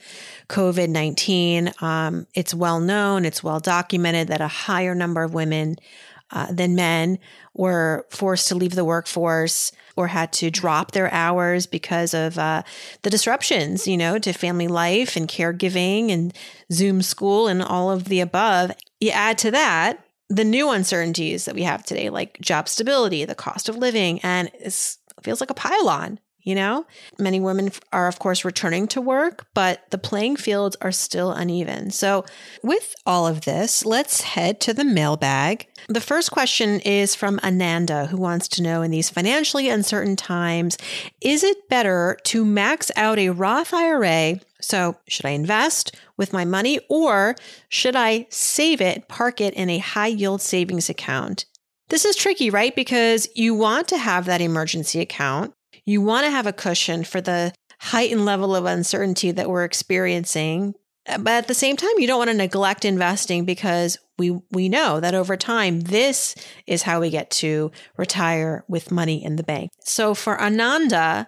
COVID 0.48 0.88
nineteen. 0.88 1.72
Um, 1.80 2.26
it's 2.34 2.52
well 2.54 2.80
known, 2.80 3.24
it's 3.24 3.42
well 3.42 3.60
documented 3.60 4.28
that 4.28 4.40
a 4.40 4.48
higher 4.48 4.96
number 4.96 5.22
of 5.22 5.32
women 5.32 5.76
uh, 6.32 6.50
than 6.50 6.74
men 6.74 7.18
were 7.54 8.06
forced 8.10 8.48
to 8.48 8.54
leave 8.54 8.74
the 8.74 8.84
workforce 8.84 9.72
or 9.96 10.08
had 10.08 10.32
to 10.32 10.50
drop 10.50 10.92
their 10.92 11.12
hours 11.12 11.66
because 11.66 12.14
of 12.14 12.38
uh, 12.38 12.62
the 13.02 13.10
disruptions, 13.10 13.86
you 13.86 13.96
know, 13.96 14.18
to 14.18 14.32
family 14.32 14.68
life 14.68 15.16
and 15.16 15.28
caregiving 15.28 16.10
and 16.10 16.34
Zoom 16.72 17.02
school 17.02 17.46
and 17.46 17.62
all 17.62 17.90
of 17.90 18.04
the 18.04 18.20
above. 18.20 18.72
You 19.00 19.10
add 19.10 19.38
to 19.38 19.50
that 19.50 20.04
the 20.28 20.44
new 20.44 20.70
uncertainties 20.70 21.44
that 21.44 21.54
we 21.54 21.62
have 21.62 21.84
today, 21.84 22.08
like 22.08 22.40
job 22.40 22.68
stability, 22.68 23.24
the 23.24 23.34
cost 23.34 23.68
of 23.68 23.76
living, 23.76 24.18
and 24.20 24.50
it 24.54 24.96
feels 25.22 25.40
like 25.40 25.50
a 25.50 25.54
pile-on. 25.54 26.18
You 26.44 26.56
know, 26.56 26.86
many 27.20 27.38
women 27.38 27.70
are, 27.92 28.08
of 28.08 28.18
course, 28.18 28.44
returning 28.44 28.88
to 28.88 29.00
work, 29.00 29.46
but 29.54 29.88
the 29.90 29.98
playing 29.98 30.36
fields 30.36 30.76
are 30.80 30.90
still 30.90 31.30
uneven. 31.30 31.90
So, 31.92 32.24
with 32.64 32.96
all 33.06 33.28
of 33.28 33.42
this, 33.42 33.84
let's 33.84 34.22
head 34.22 34.60
to 34.62 34.74
the 34.74 34.84
mailbag. 34.84 35.68
The 35.88 36.00
first 36.00 36.32
question 36.32 36.80
is 36.80 37.14
from 37.14 37.38
Ananda, 37.44 38.06
who 38.06 38.16
wants 38.16 38.48
to 38.48 38.62
know 38.62 38.82
in 38.82 38.90
these 38.90 39.08
financially 39.08 39.68
uncertain 39.68 40.16
times, 40.16 40.76
is 41.20 41.44
it 41.44 41.68
better 41.68 42.18
to 42.24 42.44
max 42.44 42.90
out 42.96 43.20
a 43.20 43.30
Roth 43.30 43.72
IRA? 43.72 44.40
So, 44.60 44.96
should 45.06 45.26
I 45.26 45.30
invest 45.30 45.96
with 46.16 46.32
my 46.32 46.44
money 46.44 46.80
or 46.88 47.36
should 47.68 47.94
I 47.94 48.26
save 48.30 48.80
it, 48.80 49.06
park 49.06 49.40
it 49.40 49.54
in 49.54 49.70
a 49.70 49.78
high 49.78 50.08
yield 50.08 50.40
savings 50.40 50.88
account? 50.88 51.44
This 51.88 52.04
is 52.04 52.16
tricky, 52.16 52.50
right? 52.50 52.74
Because 52.74 53.28
you 53.34 53.54
want 53.54 53.86
to 53.88 53.98
have 53.98 54.24
that 54.24 54.40
emergency 54.40 55.00
account. 55.00 55.52
You 55.84 56.00
want 56.00 56.24
to 56.26 56.30
have 56.30 56.46
a 56.46 56.52
cushion 56.52 57.04
for 57.04 57.20
the 57.20 57.52
heightened 57.80 58.24
level 58.24 58.54
of 58.54 58.64
uncertainty 58.64 59.32
that 59.32 59.48
we're 59.48 59.64
experiencing. 59.64 60.74
Eh, 61.06 61.18
but 61.18 61.32
at 61.32 61.48
the 61.48 61.54
same 61.54 61.76
time, 61.76 61.90
you 61.98 62.06
don't 62.06 62.18
want 62.18 62.30
to 62.30 62.36
neglect 62.36 62.84
investing 62.84 63.44
because 63.44 63.98
we 64.18 64.38
we 64.50 64.68
know 64.68 65.00
that 65.00 65.14
over 65.14 65.36
time 65.36 65.80
this 65.80 66.34
is 66.66 66.82
how 66.82 67.00
we 67.00 67.10
get 67.10 67.30
to 67.30 67.72
retire 67.96 68.64
with 68.68 68.92
money 68.92 69.24
in 69.24 69.36
the 69.36 69.42
bank. 69.42 69.70
So 69.80 70.14
for 70.14 70.40
Ananda, 70.40 71.26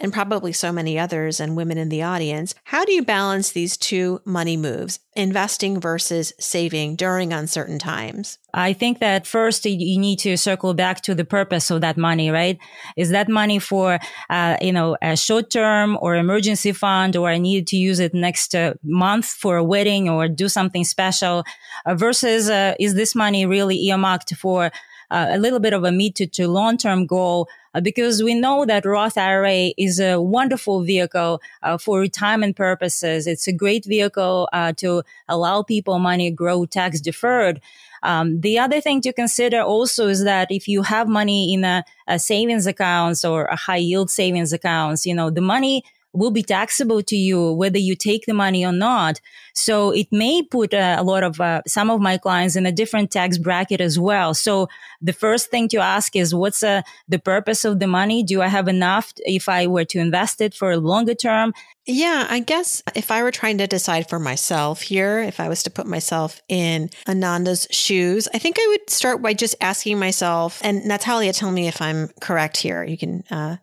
and 0.00 0.12
probably 0.12 0.52
so 0.52 0.72
many 0.72 0.98
others 0.98 1.40
and 1.40 1.56
women 1.56 1.78
in 1.78 1.88
the 1.88 2.02
audience, 2.02 2.54
how 2.64 2.84
do 2.84 2.92
you 2.92 3.02
balance 3.02 3.52
these 3.52 3.76
two 3.76 4.20
money 4.24 4.56
moves, 4.56 4.98
investing 5.14 5.80
versus 5.80 6.32
saving 6.38 6.96
during 6.96 7.32
uncertain 7.32 7.78
times? 7.78 8.38
I 8.52 8.72
think 8.72 8.98
that 8.98 9.26
first 9.26 9.64
you 9.64 9.98
need 9.98 10.18
to 10.20 10.36
circle 10.36 10.74
back 10.74 11.00
to 11.02 11.14
the 11.14 11.24
purpose 11.24 11.70
of 11.70 11.80
that 11.82 11.96
money, 11.96 12.30
right? 12.30 12.58
Is 12.96 13.10
that 13.10 13.28
money 13.28 13.58
for, 13.58 13.98
uh, 14.30 14.56
you 14.60 14.72
know, 14.72 14.96
a 15.00 15.16
short 15.16 15.50
term 15.50 15.96
or 16.00 16.16
emergency 16.16 16.72
fund, 16.72 17.16
or 17.16 17.28
I 17.28 17.38
need 17.38 17.66
to 17.68 17.76
use 17.76 18.00
it 18.00 18.14
next 18.14 18.54
uh, 18.54 18.74
month 18.82 19.26
for 19.26 19.56
a 19.56 19.64
wedding 19.64 20.08
or 20.08 20.28
do 20.28 20.48
something 20.48 20.84
special 20.84 21.44
uh, 21.86 21.94
versus, 21.94 22.50
uh, 22.50 22.74
is 22.80 22.94
this 22.94 23.14
money 23.14 23.46
really 23.46 23.80
earmarked 23.84 24.34
for 24.36 24.70
uh, 25.10 25.26
a 25.30 25.38
little 25.38 25.60
bit 25.60 25.72
of 25.72 25.84
a 25.84 25.92
mid 25.92 26.16
to, 26.16 26.48
long 26.48 26.76
term 26.76 27.06
goal 27.06 27.48
because 27.82 28.22
we 28.22 28.34
know 28.34 28.64
that 28.64 28.84
Roth 28.84 29.18
IRA 29.18 29.72
is 29.76 29.98
a 30.00 30.20
wonderful 30.20 30.82
vehicle 30.82 31.40
uh, 31.62 31.78
for 31.78 32.00
retirement 32.00 32.56
purposes. 32.56 33.26
It's 33.26 33.46
a 33.46 33.52
great 33.52 33.84
vehicle 33.84 34.48
uh, 34.52 34.72
to 34.74 35.02
allow 35.28 35.62
people 35.62 35.98
money 35.98 36.30
grow 36.30 36.66
tax 36.66 37.00
deferred. 37.00 37.60
Um, 38.02 38.40
the 38.42 38.58
other 38.58 38.80
thing 38.80 39.00
to 39.00 39.12
consider 39.12 39.62
also 39.62 40.08
is 40.08 40.24
that 40.24 40.50
if 40.50 40.68
you 40.68 40.82
have 40.82 41.08
money 41.08 41.54
in 41.54 41.64
a, 41.64 41.84
a 42.06 42.18
savings 42.18 42.66
accounts 42.66 43.24
or 43.24 43.46
a 43.46 43.56
high 43.56 43.76
yield 43.76 44.10
savings 44.10 44.52
accounts, 44.52 45.06
you 45.06 45.14
know, 45.14 45.30
the 45.30 45.40
money 45.40 45.84
will 46.12 46.30
be 46.30 46.42
taxable 46.42 47.02
to 47.02 47.16
you 47.16 47.52
whether 47.52 47.78
you 47.78 47.96
take 47.96 48.26
the 48.26 48.34
money 48.34 48.64
or 48.64 48.72
not. 48.72 49.20
So 49.54 49.90
it 49.90 50.08
may 50.10 50.42
put 50.42 50.74
uh, 50.74 50.96
a 50.98 51.04
lot 51.04 51.22
of 51.22 51.40
uh, 51.40 51.62
some 51.66 51.90
of 51.90 52.00
my 52.00 52.18
clients 52.18 52.56
in 52.56 52.66
a 52.66 52.72
different 52.72 53.10
tax 53.10 53.38
bracket 53.38 53.80
as 53.80 53.98
well. 53.98 54.34
So 54.34 54.68
the 55.00 55.12
first 55.12 55.50
thing 55.50 55.68
to 55.68 55.78
ask 55.78 56.16
is 56.16 56.34
what's 56.34 56.62
uh, 56.62 56.82
the 57.08 57.18
purpose 57.18 57.64
of 57.64 57.78
the 57.78 57.86
money? 57.86 58.22
Do 58.22 58.42
I 58.42 58.48
have 58.48 58.68
enough 58.68 59.12
if 59.18 59.48
I 59.48 59.66
were 59.66 59.84
to 59.86 59.98
invest 59.98 60.40
it 60.40 60.54
for 60.54 60.72
a 60.72 60.76
longer 60.76 61.14
term? 61.14 61.54
Yeah, 61.86 62.26
I 62.28 62.40
guess 62.40 62.82
if 62.94 63.10
I 63.10 63.22
were 63.22 63.30
trying 63.30 63.58
to 63.58 63.66
decide 63.66 64.08
for 64.08 64.18
myself 64.18 64.82
here, 64.82 65.20
if 65.20 65.38
I 65.38 65.48
was 65.48 65.62
to 65.64 65.70
put 65.70 65.86
myself 65.86 66.40
in 66.48 66.90
Ananda's 67.06 67.68
shoes, 67.70 68.26
I 68.32 68.38
think 68.38 68.56
I 68.58 68.66
would 68.68 68.88
start 68.88 69.20
by 69.20 69.34
just 69.34 69.54
asking 69.60 69.98
myself, 69.98 70.60
and 70.64 70.84
Natalya, 70.86 71.32
tell 71.34 71.50
me 71.50 71.68
if 71.68 71.82
I'm 71.82 72.08
correct 72.20 72.56
here. 72.56 72.84
You 72.84 72.96
can 72.96 73.22
uh, 73.30 73.56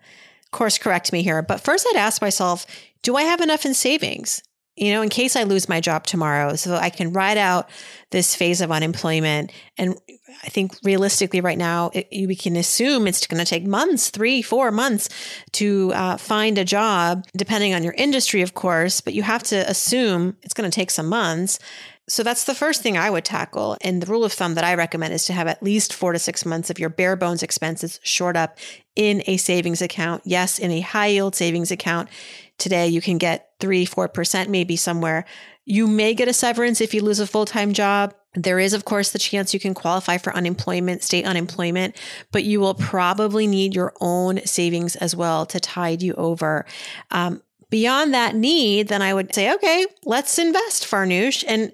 course 0.51 0.77
correct 0.77 1.11
me 1.11 1.23
here, 1.23 1.41
but 1.41 1.61
first 1.61 1.87
I'd 1.89 1.97
ask 1.97 2.21
myself, 2.21 2.65
do 3.01 3.15
I 3.15 3.23
have 3.23 3.41
enough 3.41 3.65
in 3.65 3.73
savings? 3.73 4.43
You 4.77 4.93
know, 4.93 5.01
in 5.01 5.09
case 5.09 5.35
I 5.35 5.43
lose 5.43 5.67
my 5.67 5.81
job 5.81 6.05
tomorrow, 6.05 6.55
so 6.55 6.75
I 6.75 6.89
can 6.89 7.11
ride 7.11 7.37
out 7.37 7.69
this 8.09 8.35
phase 8.35 8.61
of 8.61 8.71
unemployment. 8.71 9.51
And 9.77 9.97
I 10.43 10.47
think 10.47 10.73
realistically, 10.83 11.41
right 11.41 11.57
now, 11.57 11.91
it, 11.93 12.07
we 12.11 12.35
can 12.35 12.55
assume 12.55 13.05
it's 13.05 13.27
going 13.27 13.43
to 13.43 13.49
take 13.49 13.65
months, 13.65 14.09
three, 14.09 14.41
four 14.41 14.71
months 14.71 15.09
to 15.53 15.91
uh, 15.93 16.17
find 16.17 16.57
a 16.57 16.63
job, 16.63 17.25
depending 17.35 17.73
on 17.73 17.83
your 17.83 17.93
industry, 17.97 18.41
of 18.41 18.53
course. 18.53 19.01
But 19.01 19.13
you 19.13 19.23
have 19.23 19.43
to 19.43 19.69
assume 19.69 20.37
it's 20.41 20.53
going 20.53 20.69
to 20.69 20.75
take 20.75 20.89
some 20.89 21.07
months. 21.07 21.59
So 22.07 22.23
that's 22.23 22.45
the 22.45 22.55
first 22.55 22.81
thing 22.81 22.97
I 22.97 23.09
would 23.09 23.23
tackle. 23.23 23.77
And 23.81 24.01
the 24.01 24.07
rule 24.07 24.25
of 24.25 24.33
thumb 24.33 24.55
that 24.55 24.63
I 24.63 24.75
recommend 24.75 25.13
is 25.13 25.25
to 25.25 25.33
have 25.33 25.47
at 25.47 25.63
least 25.63 25.93
four 25.93 26.11
to 26.11 26.19
six 26.19 26.45
months 26.45 26.69
of 26.69 26.79
your 26.79 26.89
bare 26.89 27.15
bones 27.15 27.43
expenses 27.43 27.99
shored 28.03 28.35
up 28.35 28.57
in 28.95 29.23
a 29.27 29.37
savings 29.37 29.81
account. 29.81 30.23
Yes, 30.25 30.59
in 30.59 30.71
a 30.71 30.81
high 30.81 31.07
yield 31.07 31.35
savings 31.35 31.71
account. 31.71 32.09
Today 32.57 32.87
you 32.87 33.01
can 33.01 33.17
get 33.17 33.50
three, 33.61 33.85
4% 33.85 34.47
maybe 34.49 34.75
somewhere. 34.75 35.25
You 35.65 35.87
may 35.87 36.13
get 36.13 36.27
a 36.27 36.33
severance 36.33 36.81
if 36.81 36.93
you 36.93 37.01
lose 37.01 37.19
a 37.19 37.27
full 37.27 37.45
time 37.45 37.73
job. 37.73 38.13
There 38.33 38.59
is, 38.59 38.73
of 38.73 38.85
course, 38.85 39.11
the 39.11 39.19
chance 39.19 39.53
you 39.53 39.59
can 39.59 39.73
qualify 39.73 40.17
for 40.17 40.33
unemployment, 40.33 41.03
state 41.03 41.25
unemployment, 41.25 41.95
but 42.31 42.43
you 42.43 42.59
will 42.59 42.73
probably 42.73 43.45
need 43.45 43.75
your 43.75 43.93
own 43.99 44.45
savings 44.45 44.95
as 44.95 45.15
well 45.15 45.45
to 45.47 45.59
tide 45.59 46.01
you 46.01 46.13
over. 46.15 46.65
Um, 47.11 47.41
beyond 47.69 48.13
that 48.13 48.35
need, 48.35 48.87
then 48.87 49.01
I 49.01 49.13
would 49.13 49.33
say, 49.35 49.53
okay, 49.53 49.85
let's 50.05 50.39
invest, 50.39 50.83
Farnoosh. 50.83 51.43
And 51.47 51.71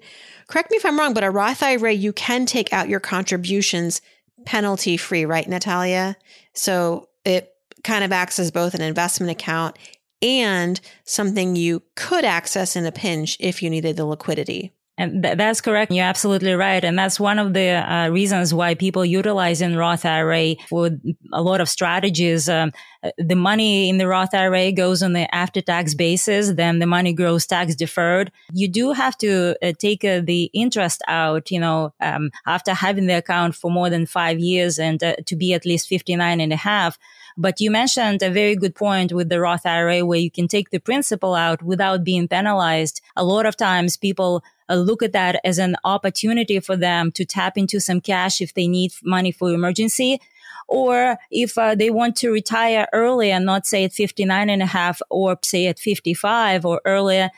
correct 0.48 0.70
me 0.70 0.76
if 0.76 0.84
I'm 0.84 0.98
wrong, 0.98 1.14
but 1.14 1.24
a 1.24 1.30
Roth 1.30 1.62
IRA, 1.62 1.92
you 1.92 2.12
can 2.12 2.44
take 2.44 2.72
out 2.72 2.88
your 2.88 3.00
contributions 3.00 4.00
penalty 4.44 4.96
free, 4.96 5.24
right, 5.24 5.48
Natalya? 5.48 6.16
So 6.54 7.08
it 7.24 7.54
kind 7.84 8.02
of 8.02 8.12
acts 8.12 8.38
as 8.38 8.50
both 8.50 8.74
an 8.74 8.80
investment 8.80 9.30
account 9.30 9.76
and 10.22 10.80
something 11.04 11.56
you 11.56 11.82
could 11.94 12.24
access 12.24 12.76
in 12.76 12.86
a 12.86 12.92
pinch 12.92 13.36
if 13.40 13.62
you 13.62 13.70
needed 13.70 13.96
the 13.96 14.04
liquidity. 14.04 14.72
And 14.98 15.22
th- 15.22 15.38
that's 15.38 15.60
correct. 15.60 15.92
You're 15.92 16.04
absolutely 16.04 16.54
right. 16.54 16.82
And 16.82 16.98
that's 16.98 17.20
one 17.20 17.38
of 17.38 17.54
the 17.54 17.68
uh, 17.68 18.08
reasons 18.08 18.52
why 18.52 18.74
people 18.74 19.04
utilize 19.04 19.62
in 19.62 19.76
Roth 19.76 20.04
IRA 20.04 20.56
for 20.68 20.90
a 21.32 21.40
lot 21.40 21.60
of 21.60 21.68
strategies. 21.68 22.48
Um, 22.48 22.72
the 23.16 23.36
money 23.36 23.88
in 23.88 23.98
the 23.98 24.08
Roth 24.08 24.34
IRA 24.34 24.72
goes 24.72 25.04
on 25.04 25.12
the 25.12 25.32
after 25.32 25.60
tax 25.60 25.94
basis, 25.94 26.52
then 26.52 26.80
the 26.80 26.86
money 26.86 27.12
grows 27.12 27.46
tax 27.46 27.76
deferred. 27.76 28.32
You 28.52 28.66
do 28.66 28.92
have 28.92 29.16
to 29.18 29.54
uh, 29.62 29.72
take 29.78 30.04
uh, 30.04 30.20
the 30.20 30.50
interest 30.52 31.00
out, 31.06 31.52
you 31.52 31.60
know, 31.60 31.94
um, 32.00 32.30
after 32.44 32.74
having 32.74 33.06
the 33.06 33.18
account 33.18 33.54
for 33.54 33.70
more 33.70 33.88
than 33.88 34.04
five 34.04 34.40
years 34.40 34.80
and 34.80 35.02
uh, 35.02 35.14
to 35.26 35.36
be 35.36 35.54
at 35.54 35.64
least 35.64 35.88
59 35.88 36.40
and 36.40 36.52
a 36.52 36.56
half. 36.56 36.98
But 37.40 37.60
you 37.60 37.70
mentioned 37.70 38.20
a 38.20 38.30
very 38.30 38.56
good 38.56 38.74
point 38.74 39.12
with 39.12 39.28
the 39.28 39.38
Roth 39.38 39.64
IRA 39.64 40.04
where 40.04 40.18
you 40.18 40.28
can 40.28 40.48
take 40.48 40.70
the 40.70 40.80
principal 40.80 41.36
out 41.36 41.62
without 41.62 42.02
being 42.02 42.26
penalized. 42.26 43.00
A 43.14 43.22
lot 43.22 43.46
of 43.46 43.56
times 43.56 43.96
people 43.96 44.42
uh, 44.68 44.74
look 44.74 45.04
at 45.04 45.12
that 45.12 45.40
as 45.44 45.58
an 45.58 45.76
opportunity 45.84 46.58
for 46.58 46.76
them 46.76 47.12
to 47.12 47.24
tap 47.24 47.56
into 47.56 47.78
some 47.78 48.00
cash 48.00 48.40
if 48.40 48.54
they 48.54 48.66
need 48.66 48.90
money 49.04 49.30
for 49.30 49.52
emergency 49.52 50.20
or 50.66 51.16
if 51.30 51.56
uh, 51.56 51.76
they 51.76 51.90
want 51.90 52.16
to 52.16 52.32
retire 52.32 52.88
early 52.92 53.30
and 53.30 53.46
not 53.46 53.68
say 53.68 53.84
at 53.84 53.92
59 53.92 54.50
and 54.50 54.60
a 54.60 54.66
half 54.66 55.00
or 55.08 55.38
say 55.44 55.68
at 55.68 55.78
55 55.78 56.66
or 56.66 56.80
earlier 56.84 57.30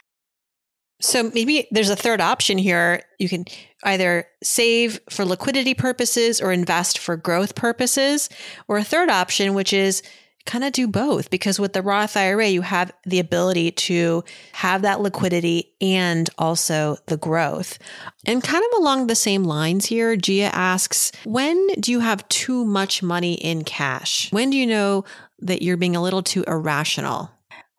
so 1.00 1.30
maybe 1.34 1.66
there's 1.70 1.90
a 1.90 1.96
third 1.96 2.20
option 2.20 2.58
here. 2.58 3.02
You 3.18 3.28
can 3.28 3.44
either 3.82 4.26
save 4.42 5.00
for 5.08 5.24
liquidity 5.24 5.74
purposes 5.74 6.40
or 6.40 6.52
invest 6.52 6.98
for 6.98 7.16
growth 7.16 7.54
purposes, 7.54 8.28
or 8.68 8.78
a 8.78 8.84
third 8.84 9.08
option, 9.08 9.54
which 9.54 9.72
is 9.72 10.02
kind 10.46 10.64
of 10.64 10.72
do 10.72 10.88
both 10.88 11.30
because 11.30 11.60
with 11.60 11.72
the 11.72 11.82
Roth 11.82 12.16
IRA, 12.16 12.48
you 12.48 12.62
have 12.62 12.92
the 13.04 13.18
ability 13.18 13.70
to 13.72 14.24
have 14.52 14.82
that 14.82 15.00
liquidity 15.00 15.72
and 15.80 16.28
also 16.38 16.96
the 17.06 17.16
growth. 17.16 17.78
And 18.26 18.42
kind 18.42 18.64
of 18.72 18.78
along 18.78 19.06
the 19.06 19.14
same 19.14 19.44
lines 19.44 19.86
here, 19.86 20.16
Gia 20.16 20.54
asks, 20.54 21.12
when 21.24 21.68
do 21.78 21.92
you 21.92 22.00
have 22.00 22.28
too 22.28 22.64
much 22.64 23.02
money 23.02 23.34
in 23.34 23.64
cash? 23.64 24.32
When 24.32 24.50
do 24.50 24.56
you 24.56 24.66
know 24.66 25.04
that 25.40 25.62
you're 25.62 25.76
being 25.76 25.96
a 25.96 26.02
little 26.02 26.22
too 26.22 26.44
irrational? 26.46 27.30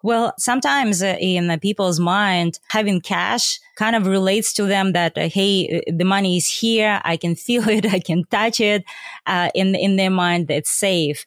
Well, 0.04 0.34
sometimes 0.38 1.04
uh, 1.04 1.18
in 1.20 1.50
uh, 1.52 1.58
people's 1.58 2.00
mind, 2.00 2.60
having 2.70 3.02
cash 3.02 3.60
kind 3.76 3.96
of 3.96 4.08
relates 4.08 4.54
to 4.54 4.66
them 4.66 4.94
that, 4.94 5.18
uh, 5.18 5.30
hey, 5.30 5.84
uh, 5.88 5.92
the 5.96 6.06
money 6.06 6.38
is 6.38 6.48
here. 6.48 7.00
I 7.04 7.18
can 7.18 7.36
feel 7.36 7.70
it. 7.78 7.86
I 7.86 8.00
can 8.00 8.26
touch 8.26 8.60
it. 8.60 8.84
Uh, 9.26 9.50
in, 9.54 9.76
in 9.76 9.98
their 9.98 10.10
mind, 10.10 10.50
it's 10.50 10.72
safe. 10.72 11.26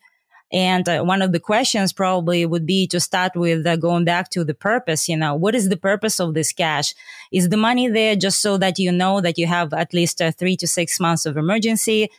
And 0.52 0.88
uh, 0.88 1.02
one 1.02 1.22
of 1.22 1.32
the 1.32 1.40
questions 1.40 1.92
probably 1.92 2.46
would 2.46 2.66
be 2.66 2.86
to 2.88 3.00
start 3.00 3.32
with 3.34 3.66
uh, 3.66 3.76
going 3.76 4.04
back 4.04 4.30
to 4.30 4.44
the 4.44 4.54
purpose. 4.54 5.08
You 5.08 5.16
know, 5.16 5.34
what 5.34 5.54
is 5.54 5.68
the 5.68 5.76
purpose 5.76 6.20
of 6.20 6.34
this 6.34 6.52
cash? 6.52 6.94
Is 7.32 7.48
the 7.48 7.56
money 7.56 7.88
there 7.88 8.14
just 8.14 8.40
so 8.40 8.56
that 8.58 8.78
you 8.78 8.92
know 8.92 9.20
that 9.20 9.38
you 9.38 9.46
have 9.46 9.72
at 9.72 9.92
least 9.92 10.20
uh, 10.22 10.30
three 10.30 10.56
to 10.58 10.66
six 10.66 11.00
months 11.00 11.26
of 11.26 11.36
emergency? 11.36 12.10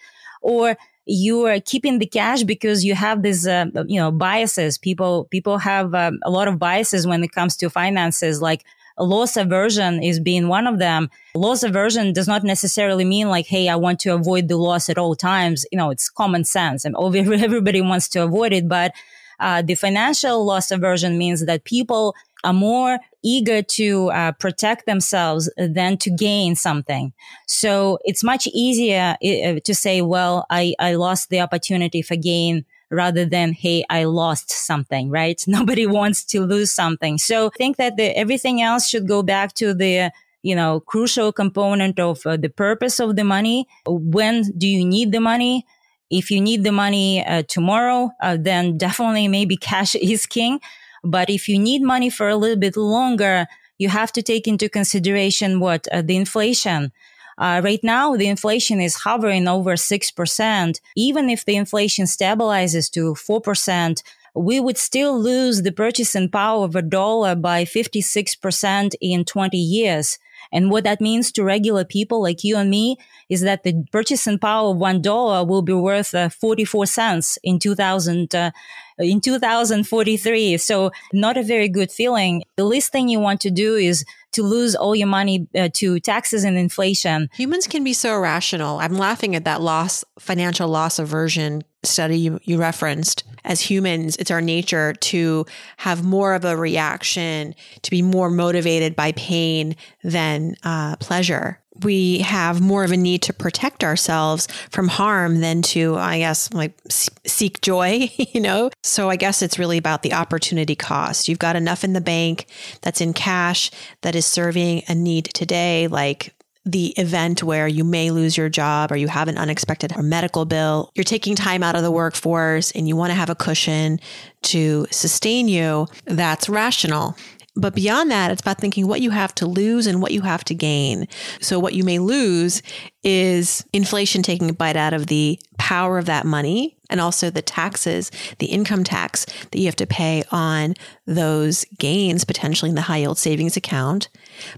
or 0.45 0.77
you 1.05 1.45
are 1.45 1.59
keeping 1.59 1.99
the 1.99 2.05
cash 2.05 2.43
because 2.43 2.83
you 2.83 2.95
have 2.95 3.21
these, 3.21 3.47
uh, 3.47 3.65
you 3.87 3.99
know, 3.99 4.11
biases. 4.11 4.77
People, 4.77 5.25
people 5.25 5.57
have 5.59 5.93
um, 5.93 6.19
a 6.23 6.31
lot 6.31 6.47
of 6.47 6.57
biases 6.57 7.05
when 7.05 7.23
it 7.23 7.31
comes 7.31 7.55
to 7.57 7.69
finances, 7.69 8.41
like 8.41 8.63
loss 8.97 9.35
aversion 9.37 10.01
is 10.01 10.19
being 10.19 10.47
one 10.47 10.67
of 10.67 10.79
them. 10.79 11.09
Loss 11.35 11.63
aversion 11.63 12.13
does 12.13 12.27
not 12.27 12.43
necessarily 12.43 13.05
mean 13.05 13.29
like, 13.29 13.45
hey, 13.45 13.69
I 13.69 13.75
want 13.75 13.99
to 14.01 14.13
avoid 14.13 14.47
the 14.47 14.57
loss 14.57 14.89
at 14.89 14.97
all 14.97 15.15
times. 15.15 15.65
You 15.71 15.77
know, 15.77 15.89
it's 15.89 16.09
common 16.09 16.43
sense 16.43 16.85
and 16.85 16.95
everybody 17.15 17.81
wants 17.81 18.07
to 18.09 18.23
avoid 18.23 18.53
it. 18.53 18.67
But 18.67 18.93
uh, 19.39 19.61
the 19.61 19.75
financial 19.75 20.45
loss 20.45 20.71
aversion 20.71 21.17
means 21.17 21.45
that 21.45 21.65
people 21.65 22.15
are 22.45 22.53
more 22.53 22.99
eager 23.23 23.61
to 23.61 24.09
uh, 24.11 24.31
protect 24.33 24.85
themselves 24.85 25.49
than 25.57 25.97
to 25.97 26.11
gain 26.11 26.55
something. 26.55 27.11
So 27.47 27.97
it's 28.03 28.23
much 28.23 28.47
easier 28.47 29.17
uh, 29.23 29.59
to 29.63 29.73
say, 29.75 30.01
well, 30.01 30.45
I, 30.49 30.75
I 30.79 30.93
lost 30.93 31.29
the 31.29 31.41
opportunity 31.41 32.01
for 32.01 32.15
gain 32.15 32.65
rather 32.91 33.25
than, 33.25 33.53
hey, 33.53 33.83
I 33.89 34.03
lost 34.03 34.51
something, 34.51 35.09
right? 35.09 35.43
Nobody 35.47 35.87
wants 35.87 36.23
to 36.25 36.41
lose 36.41 36.71
something. 36.71 37.17
So 37.17 37.47
I 37.47 37.57
think 37.57 37.77
that 37.77 37.97
the, 37.97 38.15
everything 38.17 38.61
else 38.61 38.87
should 38.87 39.07
go 39.07 39.23
back 39.23 39.53
to 39.55 39.73
the, 39.73 40.11
you 40.43 40.55
know, 40.55 40.79
crucial 40.81 41.31
component 41.33 41.99
of 41.99 42.25
uh, 42.25 42.37
the 42.37 42.49
purpose 42.49 42.99
of 42.99 43.15
the 43.15 43.23
money. 43.23 43.67
When 43.87 44.43
do 44.57 44.67
you 44.67 44.85
need 44.85 45.11
the 45.11 45.19
money? 45.19 45.65
If 46.11 46.29
you 46.29 46.39
need 46.39 46.63
the 46.63 46.71
money 46.71 47.25
uh, 47.25 47.41
tomorrow, 47.47 48.11
uh, 48.21 48.37
then 48.39 48.77
definitely 48.77 49.27
maybe 49.27 49.57
cash 49.71 49.95
is 49.95 50.27
king. 50.27 50.59
But 51.05 51.29
if 51.29 51.47
you 51.47 51.59
need 51.59 51.81
money 51.81 52.09
for 52.09 52.27
a 52.27 52.35
little 52.35 52.57
bit 52.57 52.75
longer, 52.75 53.47
you 53.77 53.89
have 53.89 54.11
to 54.13 54.21
take 54.21 54.47
into 54.47 54.69
consideration 54.69 55.59
what 55.59 55.87
uh, 55.91 56.01
the 56.01 56.15
inflation. 56.15 56.91
Uh, 57.37 57.61
right 57.63 57.83
now, 57.83 58.15
the 58.15 58.27
inflation 58.27 58.79
is 58.79 58.95
hovering 58.95 59.47
over 59.47 59.73
6%. 59.73 60.79
Even 60.95 61.29
if 61.29 61.43
the 61.45 61.55
inflation 61.55 62.05
stabilizes 62.05 62.89
to 62.91 63.13
4%, 63.13 64.01
we 64.33 64.59
would 64.59 64.77
still 64.77 65.19
lose 65.19 65.61
the 65.61 65.71
purchasing 65.71 66.29
power 66.29 66.63
of 66.65 66.75
a 66.75 66.81
dollar 66.81 67.35
by 67.35 67.65
56% 67.65 68.93
in 69.01 69.25
20 69.25 69.57
years. 69.57 70.17
And 70.51 70.69
what 70.69 70.83
that 70.83 71.01
means 71.01 71.31
to 71.33 71.43
regular 71.43 71.83
people 71.83 72.21
like 72.21 72.43
you 72.43 72.57
and 72.57 72.69
me 72.69 72.97
is 73.29 73.41
that 73.41 73.63
the 73.63 73.83
purchasing 73.91 74.37
power 74.37 74.71
of 74.71 74.77
one 74.77 75.01
dollar 75.01 75.43
will 75.43 75.61
be 75.61 75.73
worth 75.73 76.13
uh, 76.13 76.29
44 76.29 76.85
cents 76.85 77.37
in 77.43 77.59
2000, 77.59 78.35
uh, 78.35 78.51
in 78.99 79.21
2043. 79.21 80.57
So 80.57 80.91
not 81.13 81.37
a 81.37 81.43
very 81.43 81.69
good 81.69 81.91
feeling. 81.91 82.43
The 82.55 82.65
least 82.65 82.91
thing 82.91 83.09
you 83.09 83.19
want 83.19 83.41
to 83.41 83.51
do 83.51 83.75
is 83.75 84.05
to 84.33 84.43
lose 84.43 84.75
all 84.75 84.95
your 84.95 85.07
money 85.07 85.47
uh, 85.55 85.69
to 85.73 85.99
taxes 85.99 86.43
and 86.43 86.57
inflation. 86.57 87.29
Humans 87.35 87.67
can 87.67 87.83
be 87.83 87.93
so 87.93 88.15
irrational. 88.15 88.79
I'm 88.79 88.95
laughing 88.95 89.35
at 89.35 89.45
that 89.45 89.61
loss, 89.61 90.03
financial 90.19 90.67
loss 90.67 90.99
aversion 90.99 91.63
study 91.83 92.17
you, 92.17 92.39
you 92.43 92.57
referenced. 92.57 93.23
As 93.43 93.61
humans, 93.61 94.17
it's 94.17 94.31
our 94.31 94.41
nature 94.41 94.93
to 94.93 95.45
have 95.77 96.03
more 96.03 96.33
of 96.33 96.43
a 96.43 96.57
reaction, 96.57 97.53
to 97.83 97.91
be 97.91 98.01
more 98.01 98.29
motivated 98.29 98.95
by 98.95 99.11
pain 99.13 99.75
than 100.03 100.55
uh, 100.63 100.95
pleasure 100.97 101.61
we 101.83 102.19
have 102.19 102.61
more 102.61 102.83
of 102.83 102.91
a 102.91 102.97
need 102.97 103.21
to 103.23 103.33
protect 103.33 103.83
ourselves 103.83 104.47
from 104.69 104.87
harm 104.87 105.41
than 105.41 105.61
to, 105.61 105.95
I 105.95 106.19
guess, 106.19 106.51
like 106.53 106.73
seek 106.89 107.61
joy, 107.61 108.09
you 108.17 108.41
know? 108.41 108.69
So 108.83 109.09
I 109.09 109.15
guess 109.15 109.41
it's 109.41 109.59
really 109.59 109.77
about 109.77 110.03
the 110.03 110.13
opportunity 110.13 110.75
cost. 110.75 111.27
You've 111.27 111.39
got 111.39 111.55
enough 111.55 111.83
in 111.83 111.93
the 111.93 112.01
bank 112.01 112.47
that's 112.81 113.01
in 113.01 113.13
cash 113.13 113.71
that 114.01 114.15
is 114.15 114.25
serving 114.25 114.83
a 114.87 114.95
need 114.95 115.25
today, 115.33 115.87
like 115.87 116.33
the 116.65 116.87
event 116.97 117.43
where 117.43 117.67
you 117.67 117.83
may 117.83 118.09
lose 118.09 118.35
your 118.35 118.49
job 118.49 118.91
or 118.91 118.95
you 118.95 119.07
have 119.07 119.27
an 119.27 119.37
unexpected 119.37 119.95
medical 119.97 120.45
bill. 120.45 120.89
You're 120.95 121.03
taking 121.03 121.35
time 121.35 121.61
out 121.61 121.75
of 121.75 121.83
the 121.83 121.91
workforce 121.91 122.71
and 122.71 122.87
you 122.87 122.95
want 122.95 123.11
to 123.11 123.15
have 123.15 123.29
a 123.29 123.35
cushion 123.35 123.99
to 124.43 124.87
sustain 124.89 125.47
you. 125.47 125.87
That's 126.05 126.49
rational. 126.49 127.15
But 127.57 127.73
beyond 127.73 128.11
that, 128.11 128.31
it's 128.31 128.41
about 128.41 128.59
thinking 128.59 128.87
what 128.87 129.01
you 129.01 129.11
have 129.11 129.33
to 129.35 129.45
lose 129.45 129.87
and 129.87 130.01
what 130.01 130.11
you 130.11 130.21
have 130.21 130.43
to 130.45 130.53
gain. 130.53 131.07
So, 131.39 131.57
what 131.57 131.73
you 131.73 131.83
may 131.85 131.99
lose 131.99 132.61
is 133.03 133.63
inflation 133.71 134.23
taking 134.23 134.49
a 134.49 134.53
bite 134.53 134.75
out 134.75 134.93
of 134.93 135.07
the 135.07 135.39
power 135.57 135.97
of 135.97 136.05
that 136.05 136.25
money 136.25 136.77
and 136.89 136.99
also 136.99 137.29
the 137.29 137.41
taxes, 137.41 138.11
the 138.39 138.47
income 138.47 138.83
tax 138.83 139.25
that 139.51 139.57
you 139.57 139.65
have 139.65 139.75
to 139.77 139.87
pay 139.87 140.23
on 140.31 140.73
those 141.05 141.65
gains, 141.79 142.25
potentially 142.25 142.69
in 142.69 142.75
the 142.75 142.81
high 142.81 142.97
yield 142.97 143.17
savings 143.17 143.55
account, 143.55 144.09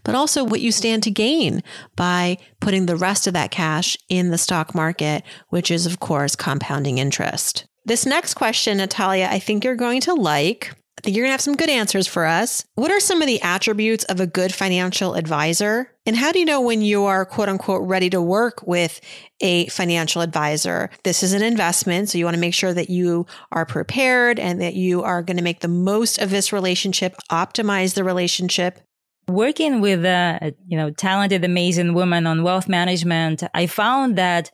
but 0.04 0.16
also 0.16 0.44
what 0.44 0.62
you 0.62 0.72
stand 0.72 1.04
to 1.04 1.12
gain 1.12 1.62
by 1.96 2.38
putting 2.60 2.86
the 2.86 2.96
rest 2.96 3.28
of 3.28 3.34
that 3.34 3.52
cash 3.52 3.96
in 4.10 4.32
the 4.32 4.38
stock 4.38 4.74
market, 4.74 5.24
which 5.50 5.70
is, 5.70 5.86
of 5.86 6.00
course, 6.00 6.36
compounding 6.36 6.98
interest. 6.98 7.66
This 7.86 8.06
next 8.06 8.34
question, 8.34 8.78
Natalya, 8.78 9.30
I 9.32 9.40
think 9.40 9.64
you're 9.64 9.76
going 9.76 10.02
to 10.02 10.14
like. 10.14 10.76
I 10.98 11.02
think 11.04 11.16
you're 11.16 11.26
going 11.26 11.30
to 11.30 11.34
have 11.34 11.42
some 11.42 11.56
good 11.56 11.70
answers 11.70 12.08
for 12.08 12.26
us. 12.26 12.66
What 12.74 12.90
are 12.90 13.00
some 13.00 13.22
of 13.22 13.28
the 13.28 13.40
attributes 13.44 14.04
of 14.06 14.20
a 14.20 14.26
good 14.26 14.52
financial 14.52 15.14
advisor? 15.14 15.92
And 16.08 16.16
how 16.18 16.32
do 16.32 16.40
you 16.40 16.46
know 16.46 16.60
when 16.60 16.82
you 16.82 17.04
are 17.04 17.24
quote 17.24 17.50
unquote 17.50 17.88
ready 17.88 18.10
to 18.10 18.22
work 18.22 18.66
with 18.66 19.00
a 19.40 19.68
financial 19.68 20.24
advisor? 20.24 20.90
This 21.04 21.22
is 21.22 21.34
an 21.34 21.44
investment. 21.44 22.10
So 22.10 22.18
you 22.18 22.26
want 22.26 22.34
to 22.34 22.42
make 22.42 22.56
sure 22.56 22.74
that 22.74 22.90
you 22.90 23.28
are 23.52 23.66
prepared 23.66 24.40
and 24.40 24.60
that 24.60 24.74
you 24.74 25.04
are 25.04 25.22
going 25.22 25.38
to 25.38 25.44
make 25.44 25.60
the 25.60 25.68
most 25.68 26.18
of 26.18 26.32
this 26.32 26.52
relationship, 26.52 27.16
optimize 27.32 27.94
the 27.94 28.04
relationship. 28.04 28.80
Working 29.28 29.82
with 29.82 30.04
a, 30.04 30.56
you 30.66 30.78
know, 30.78 30.90
talented, 30.90 31.46
amazing 31.46 31.94
woman 31.94 32.26
on 32.26 32.42
wealth 32.42 32.68
management, 32.68 33.44
I 33.54 33.68
found 33.68 34.18
that 34.18 34.50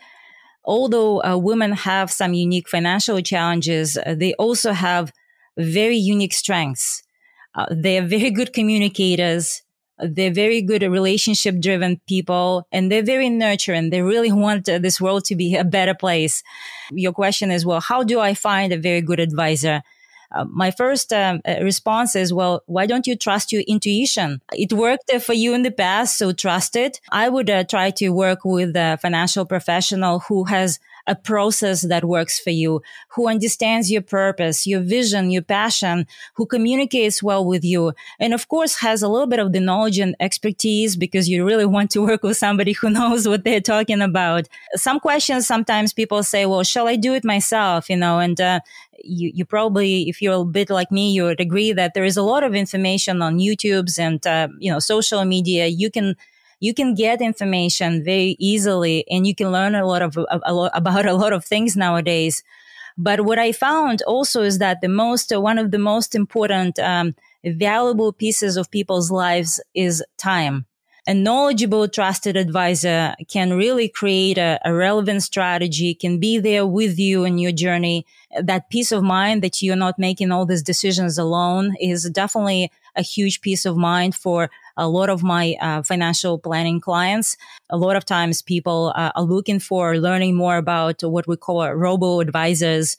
although 0.65 1.23
uh, 1.23 1.37
women 1.37 1.71
have 1.71 2.11
some 2.11 2.33
unique 2.33 2.67
financial 2.67 3.21
challenges, 3.21 3.97
uh, 3.97 4.15
they 4.17 4.33
also 4.33 4.73
have 4.73 5.13
very 5.57 5.97
unique 5.97 6.33
strengths. 6.33 7.03
Uh, 7.55 7.67
they 7.69 7.97
are 7.97 8.05
very 8.05 8.31
good 8.31 8.53
communicators. 8.53 9.61
They're 9.99 10.33
very 10.33 10.61
good 10.61 10.81
relationship 10.81 11.59
driven 11.59 12.01
people 12.07 12.67
and 12.71 12.91
they're 12.91 13.03
very 13.03 13.29
nurturing. 13.29 13.89
They 13.89 14.01
really 14.01 14.31
want 14.31 14.65
this 14.65 14.99
world 14.99 15.23
to 15.25 15.35
be 15.35 15.55
a 15.55 15.63
better 15.63 15.93
place. 15.93 16.43
Your 16.91 17.13
question 17.13 17.51
is, 17.51 17.65
well, 17.65 17.79
how 17.79 18.03
do 18.03 18.19
I 18.19 18.33
find 18.33 18.73
a 18.73 18.77
very 18.77 19.01
good 19.01 19.19
advisor? 19.19 19.83
Uh, 20.33 20.45
my 20.45 20.71
first 20.71 21.13
um, 21.13 21.41
uh, 21.47 21.57
response 21.61 22.15
is, 22.15 22.33
well, 22.33 22.63
why 22.65 22.87
don't 22.87 23.05
you 23.05 23.15
trust 23.15 23.51
your 23.51 23.61
intuition? 23.67 24.41
It 24.51 24.73
worked 24.73 25.11
for 25.21 25.33
you 25.33 25.53
in 25.53 25.61
the 25.61 25.71
past, 25.71 26.17
so 26.17 26.31
trust 26.31 26.75
it. 26.75 26.99
I 27.11 27.29
would 27.29 27.49
uh, 27.49 27.63
try 27.65 27.91
to 27.91 28.09
work 28.09 28.43
with 28.43 28.75
a 28.75 28.97
financial 28.99 29.45
professional 29.45 30.19
who 30.19 30.45
has 30.45 30.79
a 31.07 31.15
process 31.15 31.81
that 31.81 32.05
works 32.05 32.39
for 32.39 32.49
you, 32.49 32.81
who 33.09 33.27
understands 33.27 33.91
your 33.91 34.01
purpose, 34.01 34.65
your 34.65 34.81
vision, 34.81 35.31
your 35.31 35.41
passion, 35.41 36.07
who 36.35 36.45
communicates 36.45 37.21
well 37.21 37.45
with 37.45 37.63
you. 37.63 37.93
And 38.19 38.33
of 38.33 38.47
course 38.47 38.79
has 38.79 39.01
a 39.01 39.09
little 39.09 39.27
bit 39.27 39.39
of 39.39 39.51
the 39.51 39.59
knowledge 39.59 39.99
and 39.99 40.15
expertise 40.19 40.95
because 40.95 41.27
you 41.27 41.45
really 41.45 41.65
want 41.65 41.91
to 41.91 42.01
work 42.05 42.23
with 42.23 42.37
somebody 42.37 42.73
who 42.73 42.89
knows 42.89 43.27
what 43.27 43.43
they're 43.43 43.61
talking 43.61 44.01
about. 44.01 44.47
Some 44.75 44.99
questions, 44.99 45.45
sometimes 45.45 45.93
people 45.93 46.23
say, 46.23 46.45
well, 46.45 46.63
shall 46.63 46.87
I 46.87 46.95
do 46.95 47.13
it 47.13 47.25
myself? 47.25 47.89
You 47.89 47.97
know, 47.97 48.19
and, 48.19 48.39
uh, 48.39 48.59
you, 49.03 49.31
you 49.33 49.45
probably, 49.45 50.07
if 50.09 50.21
you're 50.21 50.41
a 50.41 50.45
bit 50.45 50.69
like 50.69 50.91
me, 50.91 51.11
you 51.11 51.23
would 51.23 51.41
agree 51.41 51.73
that 51.73 51.93
there 51.93 52.05
is 52.05 52.15
a 52.15 52.23
lot 52.23 52.43
of 52.43 52.55
information 52.55 53.21
on 53.21 53.39
YouTube's 53.39 53.97
and, 53.99 54.25
uh, 54.25 54.47
you 54.59 54.71
know, 54.71 54.79
social 54.79 55.25
media. 55.25 55.67
You 55.67 55.91
can, 55.91 56.15
you 56.63 56.73
can 56.73 56.95
get 56.95 57.21
information 57.21 58.05
very 58.05 58.37
easily 58.39 59.03
and 59.11 59.27
you 59.27 59.35
can 59.35 59.51
learn 59.51 59.75
a 59.75 59.85
lot 59.85 60.01
of 60.01 60.15
a, 60.15 60.39
a 60.45 60.53
lot, 60.53 60.71
about 60.73 61.05
a 61.05 61.13
lot 61.13 61.33
of 61.33 61.43
things 61.43 61.75
nowadays. 61.75 62.41
But 62.97 63.25
what 63.25 63.37
I 63.37 63.51
found 63.51 64.01
also 64.03 64.43
is 64.43 64.59
that 64.59 64.79
the 64.79 64.87
most, 64.87 65.33
uh, 65.33 65.41
one 65.41 65.59
of 65.59 65.71
the 65.71 65.77
most 65.77 66.15
important, 66.15 66.79
um, 66.79 67.15
valuable 67.43 68.13
pieces 68.13 68.55
of 68.55 68.71
people's 68.71 69.11
lives 69.11 69.59
is 69.75 70.01
time. 70.17 70.65
A 71.05 71.13
knowledgeable, 71.13 71.89
trusted 71.89 72.37
advisor 72.37 73.13
can 73.29 73.57
really 73.57 73.89
create 73.89 74.37
a, 74.37 74.57
a, 74.63 74.73
relevant 74.73 75.21
strategy, 75.21 75.93
can 75.93 76.17
be 76.17 76.39
there 76.39 76.65
with 76.65 76.97
you 76.97 77.25
in 77.25 77.39
your 77.39 77.51
journey. 77.51 78.05
That 78.41 78.69
peace 78.69 78.93
of 78.93 79.03
mind 79.03 79.43
that 79.43 79.61
you're 79.61 79.75
not 79.75 79.99
making 79.99 80.31
all 80.31 80.45
these 80.45 80.63
decisions 80.63 81.17
alone 81.17 81.75
is 81.77 82.09
definitely 82.09 82.71
a 82.95 83.01
huge 83.01 83.41
peace 83.41 83.65
of 83.65 83.75
mind 83.75 84.15
for 84.15 84.49
a 84.77 84.87
lot 84.87 85.09
of 85.09 85.23
my 85.23 85.55
uh, 85.61 85.83
financial 85.83 86.37
planning 86.39 86.79
clients. 86.79 87.37
A 87.69 87.77
lot 87.77 87.95
of 87.95 88.05
times 88.05 88.41
people 88.41 88.93
uh, 88.95 89.11
are 89.15 89.23
looking 89.23 89.59
for 89.59 89.97
learning 89.97 90.35
more 90.35 90.57
about 90.57 91.01
what 91.03 91.27
we 91.27 91.37
call 91.37 91.69
robo 91.71 92.19
advisors. 92.19 92.97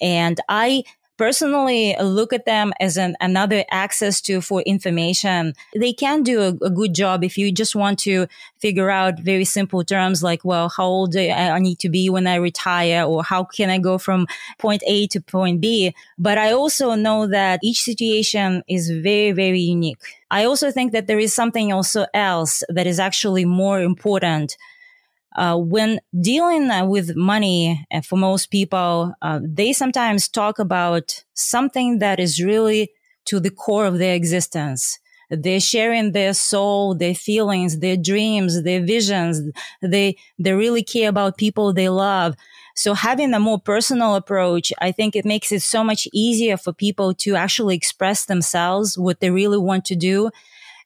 And 0.00 0.40
I 0.48 0.84
personally 1.16 1.96
look 2.00 2.32
at 2.32 2.44
them 2.44 2.72
as 2.80 2.96
an 2.96 3.16
another 3.20 3.64
access 3.70 4.20
to 4.22 4.40
for 4.40 4.62
information. 4.62 5.54
They 5.74 5.92
can 5.92 6.22
do 6.22 6.40
a, 6.40 6.48
a, 6.64 6.70
good 6.70 6.94
job 6.94 7.22
if 7.22 7.38
you 7.38 7.52
just 7.52 7.76
want 7.76 7.98
to 8.00 8.26
figure 8.58 8.90
out 8.90 9.20
very 9.20 9.44
simple 9.44 9.84
terms 9.84 10.22
like 10.22 10.44
well 10.44 10.68
how 10.68 10.84
old 10.84 11.16
i 11.16 11.58
need 11.58 11.78
to 11.78 11.88
be 11.88 12.10
when 12.10 12.26
i 12.26 12.34
retire 12.36 13.04
or 13.04 13.22
how 13.22 13.44
can 13.44 13.70
i 13.70 13.78
go 13.78 13.98
from 13.98 14.26
point 14.58 14.82
a 14.86 15.06
to 15.08 15.20
point 15.20 15.60
b? 15.60 15.94
But 16.18 16.38
i 16.38 16.52
also 16.52 16.94
know 16.94 17.26
that 17.26 17.60
each 17.62 17.82
situation 17.82 18.62
is 18.68 18.90
very 18.90 19.32
very 19.32 19.60
unique. 19.60 19.98
I 20.30 20.44
also 20.44 20.72
think 20.72 20.92
that 20.92 21.06
there 21.06 21.18
is 21.18 21.32
something 21.32 21.72
also 21.72 22.06
else 22.12 22.64
that 22.68 22.86
is 22.86 22.98
actually 22.98 23.44
more 23.44 23.80
important 23.80 24.56
uh, 25.34 25.56
when 25.56 26.00
dealing 26.20 26.70
uh, 26.70 26.84
with 26.84 27.16
money 27.16 27.86
uh, 27.92 28.00
for 28.00 28.16
most 28.16 28.50
people, 28.50 29.14
uh, 29.22 29.40
they 29.42 29.72
sometimes 29.72 30.28
talk 30.28 30.58
about 30.58 31.24
something 31.34 31.98
that 31.98 32.20
is 32.20 32.42
really 32.42 32.90
to 33.26 33.40
the 33.40 33.50
core 33.50 33.86
of 33.86 33.98
their 33.98 34.14
existence. 34.14 34.98
They're 35.30 35.60
sharing 35.60 36.12
their 36.12 36.34
soul, 36.34 36.94
their 36.94 37.14
feelings, 37.14 37.78
their 37.80 37.96
dreams, 37.96 38.62
their 38.62 38.84
visions. 38.84 39.40
They, 39.82 40.16
they 40.38 40.52
really 40.52 40.82
care 40.82 41.08
about 41.08 41.38
people 41.38 41.72
they 41.72 41.88
love. 41.88 42.36
So 42.76 42.94
having 42.94 43.32
a 43.34 43.40
more 43.40 43.58
personal 43.58 44.16
approach, 44.16 44.72
I 44.80 44.92
think 44.92 45.16
it 45.16 45.24
makes 45.24 45.52
it 45.52 45.62
so 45.62 45.82
much 45.82 46.06
easier 46.12 46.56
for 46.56 46.72
people 46.72 47.14
to 47.14 47.36
actually 47.36 47.76
express 47.76 48.26
themselves, 48.26 48.98
what 48.98 49.20
they 49.20 49.30
really 49.30 49.58
want 49.58 49.84
to 49.86 49.96
do. 49.96 50.30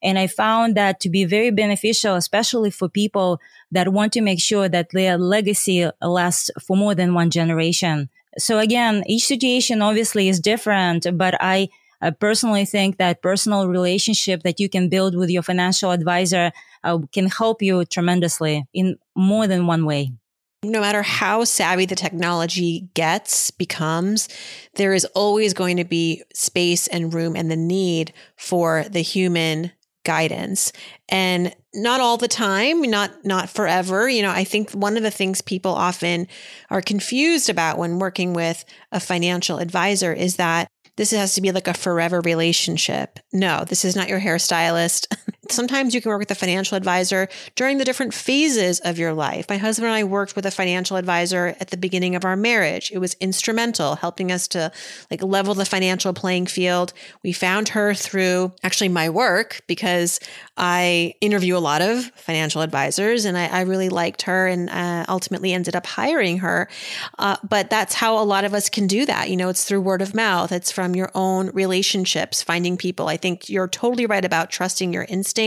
And 0.03 0.19
I 0.19 0.27
found 0.27 0.77
that 0.77 1.01
to 1.01 1.11
be 1.11 1.25
very 1.25 1.51
beneficial, 1.51 2.15
especially 2.15 2.71
for 2.71 2.89
people 2.89 3.41
that 3.73 3.93
want 3.93 4.13
to 4.13 4.21
make 4.21 4.41
sure 4.41 4.69
that 4.69 4.91
their 4.91 5.19
legacy 5.19 5.89
lasts 6.01 6.51
for 6.65 6.77
more 6.77 6.95
than 6.95 7.15
one 7.15 7.31
generation. 7.31 8.09
So 8.39 8.59
again, 8.59 9.03
each 9.07 9.27
situation 9.27 9.83
obviously 9.83 10.29
is 10.29 10.39
different, 10.39 11.07
but 11.15 11.35
I, 11.41 11.69
I 12.01 12.11
personally 12.11 12.65
think 12.65 12.99
that 12.99 13.23
personal 13.23 13.69
relationship 13.69 14.45
that 14.45 14.61
you 14.61 14.69
can 14.69 14.89
build 14.89 15.17
with 15.17 15.31
your 15.31 15.43
financial 15.43 15.91
advisor 15.91 16.53
uh, 16.85 16.99
can 17.13 17.27
help 17.27 17.61
you 17.61 17.85
tremendously 17.85 18.67
in 18.73 18.97
more 19.17 19.49
than 19.49 19.67
one 19.67 19.85
way. 19.85 20.13
No 20.65 20.81
matter 20.81 21.03
how 21.03 21.45
savvy 21.45 21.87
the 21.87 21.95
technology 21.95 22.89
gets, 22.95 23.53
becomes, 23.53 24.29
there 24.75 24.93
is 24.93 25.05
always 25.15 25.55
going 25.55 25.77
to 25.77 25.85
be 25.85 26.23
space 26.35 26.89
and 26.89 27.15
room 27.15 27.37
and 27.37 27.49
the 27.49 27.57
need 27.57 28.13
for 28.37 28.85
the 28.91 29.01
human 29.01 29.71
guidance 30.09 30.73
and 31.11 31.55
not 31.75 32.01
all 32.01 32.17
the 32.17 32.27
time 32.27 32.81
not 32.81 33.27
not 33.27 33.51
forever 33.51 34.09
you 34.09 34.23
know 34.23 34.31
i 34.31 34.43
think 34.43 34.71
one 34.71 34.97
of 34.97 35.03
the 35.03 35.11
things 35.11 35.43
people 35.43 35.73
often 35.73 36.27
are 36.71 36.81
confused 36.81 37.51
about 37.51 37.77
when 37.77 37.99
working 37.99 38.33
with 38.33 38.65
a 38.91 38.99
financial 38.99 39.59
advisor 39.59 40.15
is 40.15 40.37
that 40.37 40.67
this 40.97 41.11
has 41.13 41.35
to 41.35 41.41
be 41.41 41.53
like 41.53 41.69
a 41.69 41.75
forever 41.75 42.21
relationship. 42.23 43.21
No, 43.33 43.65
this 43.65 43.85
is 43.85 43.95
not 43.95 44.09
your 44.09 44.19
hairstylist. 44.19 45.07
Sometimes 45.53 45.95
you 45.95 46.01
can 46.01 46.11
work 46.11 46.19
with 46.19 46.31
a 46.33 46.35
financial 46.35 46.77
advisor 46.77 47.29
during 47.55 47.79
the 47.79 47.85
different 47.85 48.13
phases 48.13 48.81
of 48.81 48.99
your 48.99 49.15
life. 49.15 49.47
My 49.49 49.57
husband 49.57 49.87
and 49.87 49.95
I 49.95 50.05
worked 50.05 50.35
with 50.35 50.45
a 50.45 50.51
financial 50.51 50.97
advisor 50.97 51.55
at 51.61 51.69
the 51.69 51.77
beginning 51.77 52.17
of 52.17 52.25
our 52.25 52.35
marriage. 52.35 52.91
It 52.93 52.99
was 52.99 53.15
instrumental 53.21 53.95
helping 53.95 54.33
us 54.33 54.49
to 54.49 54.73
like 55.11 55.23
level 55.23 55.55
the 55.55 55.65
financial 55.65 56.13
playing 56.13 56.47
field. 56.47 56.93
We 57.23 57.33
found 57.33 57.71
her 57.71 57.95
through 57.95 58.53
actually 58.65 58.89
my 58.89 59.09
work 59.09 59.61
because 59.69 60.19
I 60.57 61.15
interview 61.21 61.57
a 61.57 61.59
lot 61.59 61.81
of 61.81 62.07
financial 62.17 62.63
advisors 62.63 63.25
and 63.25 63.39
I, 63.39 63.47
I 63.47 63.61
really 63.61 63.89
liked 63.89 64.23
her 64.23 64.49
and 64.49 64.69
uh, 64.69 65.05
ultimately 65.09 65.53
ended 65.53 65.77
up 65.77 65.87
hiring 65.87 66.39
her. 66.39 66.69
Uh, 67.19 67.37
but 67.49 67.71
that's 67.71 67.95
how 67.95 68.21
a 68.21 68.25
lot 68.25 68.45
of 68.45 68.53
us 68.53 68.69
can 68.69 68.89
do 68.89 69.07
that. 69.07 69.31
You 69.31 69.37
know, 69.37 69.49
it's 69.49 69.65
through 69.65 69.81
word 69.81 70.03
of 70.03 70.13
mouth. 70.13 70.51
It's 70.51 70.73
from 70.73 70.89
from 70.89 70.97
your 70.97 71.11
own 71.15 71.51
relationships, 71.51 72.43
finding 72.43 72.79
people. 72.79 73.09
I 73.09 73.19
think 73.19 73.51
you're 73.51 73.69
totally 73.69 74.07
right 74.07 74.25
about 74.25 74.49
trusting 74.49 74.91
your 74.91 75.03
instincts. 75.03 75.38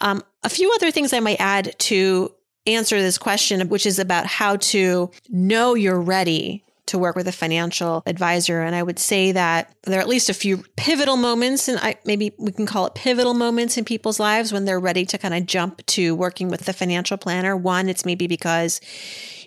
Um, 0.00 0.22
a 0.42 0.48
few 0.48 0.72
other 0.74 0.90
things 0.90 1.12
I 1.12 1.20
might 1.20 1.40
add 1.40 1.74
to 1.78 2.32
answer 2.66 3.00
this 3.00 3.18
question, 3.18 3.68
which 3.68 3.86
is 3.86 3.98
about 3.98 4.26
how 4.26 4.56
to 4.56 5.10
know 5.28 5.74
you're 5.74 6.00
ready 6.00 6.64
to 6.86 6.98
work 6.98 7.16
with 7.16 7.26
a 7.26 7.32
financial 7.32 8.02
advisor. 8.06 8.60
And 8.60 8.76
I 8.76 8.82
would 8.82 8.98
say 8.98 9.32
that 9.32 9.74
there 9.84 9.98
are 9.98 10.02
at 10.02 10.08
least 10.08 10.28
a 10.28 10.34
few 10.34 10.64
pivotal 10.76 11.16
moments, 11.16 11.66
and 11.68 11.78
I, 11.78 11.96
maybe 12.04 12.34
we 12.38 12.52
can 12.52 12.66
call 12.66 12.86
it 12.86 12.94
pivotal 12.94 13.32
moments 13.32 13.78
in 13.78 13.84
people's 13.84 14.20
lives 14.20 14.52
when 14.52 14.66
they're 14.66 14.80
ready 14.80 15.06
to 15.06 15.18
kind 15.18 15.34
of 15.34 15.46
jump 15.46 15.84
to 15.86 16.14
working 16.14 16.48
with 16.48 16.66
the 16.66 16.74
financial 16.74 17.16
planner. 17.16 17.56
One, 17.56 17.88
it's 17.88 18.04
maybe 18.04 18.26
because, 18.26 18.82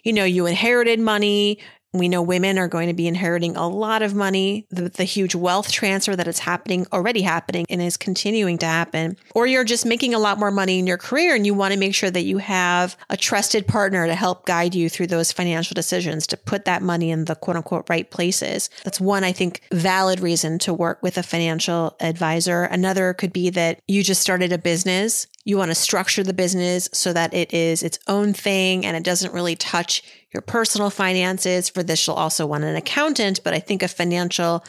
you 0.03 0.13
know, 0.13 0.25
you 0.25 0.47
inherited 0.47 0.99
money, 0.99 1.59
we 1.93 2.09
know 2.09 2.21
women 2.21 2.57
are 2.57 2.67
going 2.67 2.87
to 2.87 2.93
be 2.93 3.07
inheriting 3.07 3.55
a 3.55 3.67
lot 3.67 4.01
of 4.01 4.13
money, 4.13 4.67
the, 4.69 4.89
the, 4.89 5.03
huge 5.03 5.35
wealth 5.35 5.71
transfer 5.71 6.15
that 6.15 6.27
is 6.27 6.39
happening, 6.39 6.85
already 6.91 7.21
happening, 7.21 7.65
and 7.69 7.81
is 7.81 7.95
continuing 7.95 8.57
to 8.57 8.65
happen. 8.65 9.15
Or 9.33 9.47
you're 9.47 9.63
just 9.63 9.85
making 9.85 10.13
a 10.13 10.19
lot 10.19 10.37
more 10.37 10.51
money 10.51 10.79
in 10.79 10.87
your 10.87 10.97
career 10.97 11.33
and 11.33 11.45
you 11.45 11.53
want 11.53 11.73
to 11.73 11.79
make 11.79 11.95
sure 11.95 12.11
that 12.11 12.23
you 12.23 12.39
have 12.39 12.97
a 13.09 13.15
trusted 13.15 13.67
partner 13.67 14.05
to 14.05 14.15
help 14.15 14.45
guide 14.45 14.75
you 14.75 14.89
through 14.89 15.07
those 15.07 15.31
financial 15.31 15.73
decisions, 15.73 16.27
to 16.27 16.37
put 16.37 16.65
that 16.65 16.81
money 16.81 17.09
in 17.09 17.25
the 17.25 17.35
quote 17.35 17.55
unquote 17.55 17.89
right 17.89 18.11
places. 18.11 18.69
That's 18.83 18.99
one, 18.99 19.23
I 19.23 19.31
think, 19.31 19.61
valid 19.71 20.19
reason 20.19 20.59
to 20.59 20.73
work 20.73 21.01
with 21.01 21.17
a 21.17 21.23
financial 21.23 21.95
advisor. 22.01 22.63
Another 22.63 23.13
could 23.13 23.31
be 23.31 23.49
that 23.51 23.79
you 23.87 24.03
just 24.03 24.21
started 24.21 24.51
a 24.51 24.57
business 24.57 25.27
you 25.47 25.57
want 25.57 25.71
to 25.71 25.75
structure 25.75 26.23
the 26.23 26.33
business 26.33 26.89
so 26.91 27.13
that 27.13 27.33
it 27.33 27.53
is 27.53 27.81
its 27.81 27.97
own 28.07 28.33
thing 28.33 28.85
and 28.85 28.97
it 28.97 29.03
doesn't 29.03 29.33
really 29.33 29.55
touch 29.55 30.03
your 30.33 30.41
personal 30.41 30.89
finances. 30.89 31.69
For 31.69 31.83
this, 31.83 32.05
you'll 32.05 32.17
also 32.17 32.45
want 32.45 32.65
an 32.65 32.75
accountant, 32.75 33.39
but 33.45 33.53
I 33.53 33.59
think 33.59 33.81
a 33.81 33.87
financial 33.87 34.65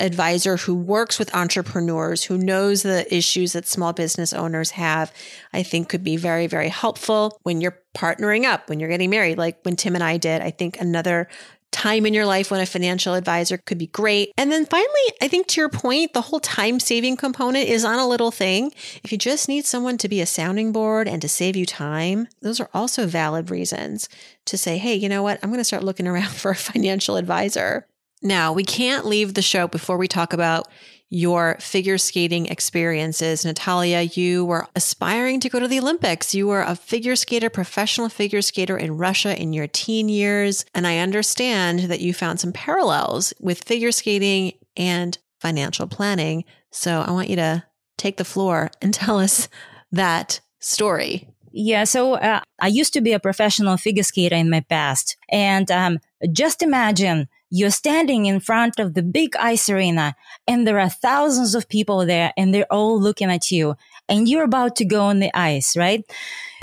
advisor 0.00 0.56
who 0.56 0.74
works 0.74 1.20
with 1.20 1.32
entrepreneurs, 1.32 2.24
who 2.24 2.36
knows 2.36 2.82
the 2.82 3.06
issues 3.14 3.52
that 3.52 3.68
small 3.68 3.92
business 3.92 4.32
owners 4.32 4.72
have, 4.72 5.12
I 5.52 5.62
think 5.62 5.88
could 5.88 6.02
be 6.02 6.16
very, 6.16 6.48
very 6.48 6.70
helpful 6.70 7.38
when 7.44 7.60
you're 7.60 7.78
partnering 7.96 8.44
up, 8.44 8.68
when 8.68 8.80
you're 8.80 8.90
getting 8.90 9.10
married, 9.10 9.38
like 9.38 9.60
when 9.62 9.76
Tim 9.76 9.94
and 9.94 10.02
I 10.02 10.16
did. 10.16 10.42
I 10.42 10.50
think 10.50 10.80
another 10.80 11.28
time 11.76 12.06
in 12.06 12.14
your 12.14 12.24
life 12.24 12.50
when 12.50 12.60
a 12.60 12.66
financial 12.66 13.12
advisor 13.12 13.58
could 13.58 13.76
be 13.76 13.88
great. 13.88 14.32
And 14.38 14.50
then 14.50 14.64
finally, 14.64 14.88
I 15.20 15.28
think 15.28 15.46
to 15.48 15.60
your 15.60 15.68
point, 15.68 16.14
the 16.14 16.22
whole 16.22 16.40
time 16.40 16.80
saving 16.80 17.18
component 17.18 17.68
is 17.68 17.84
on 17.84 17.98
a 17.98 18.08
little 18.08 18.30
thing. 18.30 18.72
If 19.04 19.12
you 19.12 19.18
just 19.18 19.46
need 19.46 19.66
someone 19.66 19.98
to 19.98 20.08
be 20.08 20.22
a 20.22 20.26
sounding 20.26 20.72
board 20.72 21.06
and 21.06 21.20
to 21.20 21.28
save 21.28 21.54
you 21.54 21.66
time, 21.66 22.28
those 22.40 22.60
are 22.60 22.70
also 22.72 23.06
valid 23.06 23.50
reasons 23.50 24.08
to 24.46 24.56
say, 24.56 24.78
hey, 24.78 24.94
you 24.94 25.08
know 25.08 25.22
what? 25.22 25.38
I'm 25.42 25.50
going 25.50 25.60
to 25.60 25.64
start 25.64 25.84
looking 25.84 26.06
around 26.06 26.30
for 26.32 26.50
a 26.50 26.56
financial 26.56 27.16
advisor. 27.16 27.86
Now, 28.22 28.54
we 28.54 28.64
can't 28.64 29.04
leave 29.04 29.34
the 29.34 29.42
show 29.42 29.68
before 29.68 29.98
we 29.98 30.08
talk 30.08 30.32
about 30.32 30.66
your 31.08 31.56
figure 31.60 31.98
skating 31.98 32.46
experiences. 32.46 33.44
Natalya, 33.44 34.02
you 34.02 34.44
were 34.44 34.66
aspiring 34.74 35.40
to 35.40 35.48
go 35.48 35.60
to 35.60 35.68
the 35.68 35.78
Olympics. 35.78 36.34
You 36.34 36.48
were 36.48 36.62
a 36.62 36.74
figure 36.74 37.16
skater, 37.16 37.48
professional 37.48 38.08
figure 38.08 38.42
skater 38.42 38.76
in 38.76 38.96
Russia 38.96 39.40
in 39.40 39.52
your 39.52 39.68
teen 39.68 40.08
years. 40.08 40.64
And 40.74 40.86
I 40.86 40.98
understand 40.98 41.80
that 41.80 42.00
you 42.00 42.12
found 42.12 42.40
some 42.40 42.52
parallels 42.52 43.32
with 43.40 43.64
figure 43.64 43.92
skating 43.92 44.54
and 44.76 45.16
financial 45.40 45.86
planning. 45.86 46.44
So 46.72 47.02
I 47.02 47.12
want 47.12 47.30
you 47.30 47.36
to 47.36 47.64
take 47.96 48.16
the 48.16 48.24
floor 48.24 48.70
and 48.82 48.92
tell 48.94 49.18
us 49.20 49.48
that 49.92 50.40
story. 50.58 51.28
Yeah, 51.52 51.84
so 51.84 52.14
uh, 52.14 52.40
I 52.60 52.66
used 52.66 52.92
to 52.94 53.00
be 53.00 53.12
a 53.12 53.20
professional 53.20 53.78
figure 53.78 54.02
skater 54.02 54.36
in 54.36 54.50
my 54.50 54.60
past. 54.60 55.16
And 55.30 55.70
um, 55.70 56.00
just 56.30 56.62
imagine 56.62 57.28
you're 57.50 57.70
standing 57.70 58.26
in 58.26 58.40
front 58.40 58.78
of 58.78 58.94
the 58.94 59.02
big 59.02 59.36
ice 59.36 59.68
arena 59.68 60.14
and 60.46 60.66
there 60.66 60.80
are 60.80 60.90
thousands 60.90 61.54
of 61.54 61.68
people 61.68 62.04
there 62.04 62.32
and 62.36 62.52
they're 62.52 62.72
all 62.72 63.00
looking 63.00 63.30
at 63.30 63.50
you 63.50 63.76
and 64.08 64.28
you're 64.28 64.44
about 64.44 64.76
to 64.76 64.84
go 64.84 65.02
on 65.02 65.18
the 65.18 65.36
ice, 65.36 65.76
right? 65.76 66.04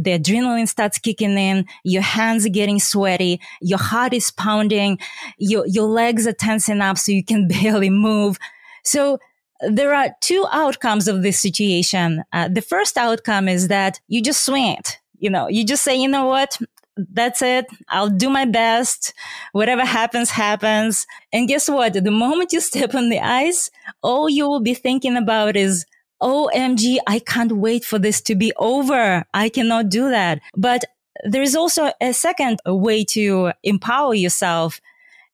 The 0.01 0.17
adrenaline 0.17 0.67
starts 0.67 0.97
kicking 0.97 1.37
in. 1.37 1.65
Your 1.83 2.01
hands 2.01 2.45
are 2.45 2.49
getting 2.49 2.79
sweaty. 2.79 3.39
Your 3.61 3.79
heart 3.79 4.13
is 4.13 4.31
pounding. 4.31 4.99
Your, 5.37 5.65
your 5.67 5.87
legs 5.87 6.25
are 6.25 6.33
tensing 6.33 6.81
up 6.81 6.97
so 6.97 7.11
you 7.11 7.23
can 7.23 7.47
barely 7.61 7.89
move. 7.89 8.37
So 8.83 9.19
there 9.61 9.93
are 9.93 10.09
two 10.21 10.45
outcomes 10.51 11.07
of 11.07 11.21
this 11.21 11.39
situation. 11.39 12.23
Uh, 12.33 12.49
the 12.49 12.61
first 12.61 12.97
outcome 12.97 13.47
is 13.47 13.67
that 13.69 13.99
you 14.07 14.21
just 14.21 14.43
swing 14.43 14.67
it. 14.67 14.99
You 15.19 15.29
know, 15.29 15.47
you 15.47 15.65
just 15.65 15.83
say, 15.83 15.95
you 15.95 16.07
know 16.07 16.25
what? 16.25 16.57
That's 16.97 17.41
it. 17.41 17.65
I'll 17.89 18.09
do 18.09 18.29
my 18.29 18.45
best. 18.45 19.13
Whatever 19.51 19.85
happens, 19.85 20.29
happens. 20.29 21.07
And 21.31 21.47
guess 21.47 21.69
what? 21.69 21.93
The 21.93 22.11
moment 22.11 22.53
you 22.53 22.61
step 22.71 22.95
on 22.95 23.09
the 23.09 23.19
ice, 23.19 23.69
all 24.01 24.29
you 24.29 24.47
will 24.47 24.61
be 24.61 24.73
thinking 24.73 25.17
about 25.17 25.55
is, 25.55 25.85
OMG, 26.21 26.99
I 27.05 27.19
can't 27.19 27.51
wait 27.51 27.83
for 27.83 27.99
this 27.99 28.21
to 28.21 28.35
be 28.35 28.53
over. 28.55 29.25
I 29.33 29.49
cannot 29.49 29.89
do 29.89 30.09
that. 30.09 30.39
But 30.55 30.85
there 31.25 31.41
is 31.41 31.55
also 31.55 31.91
a 31.99 32.13
second 32.13 32.59
way 32.65 33.03
to 33.05 33.51
empower 33.63 34.13
yourself. 34.13 34.79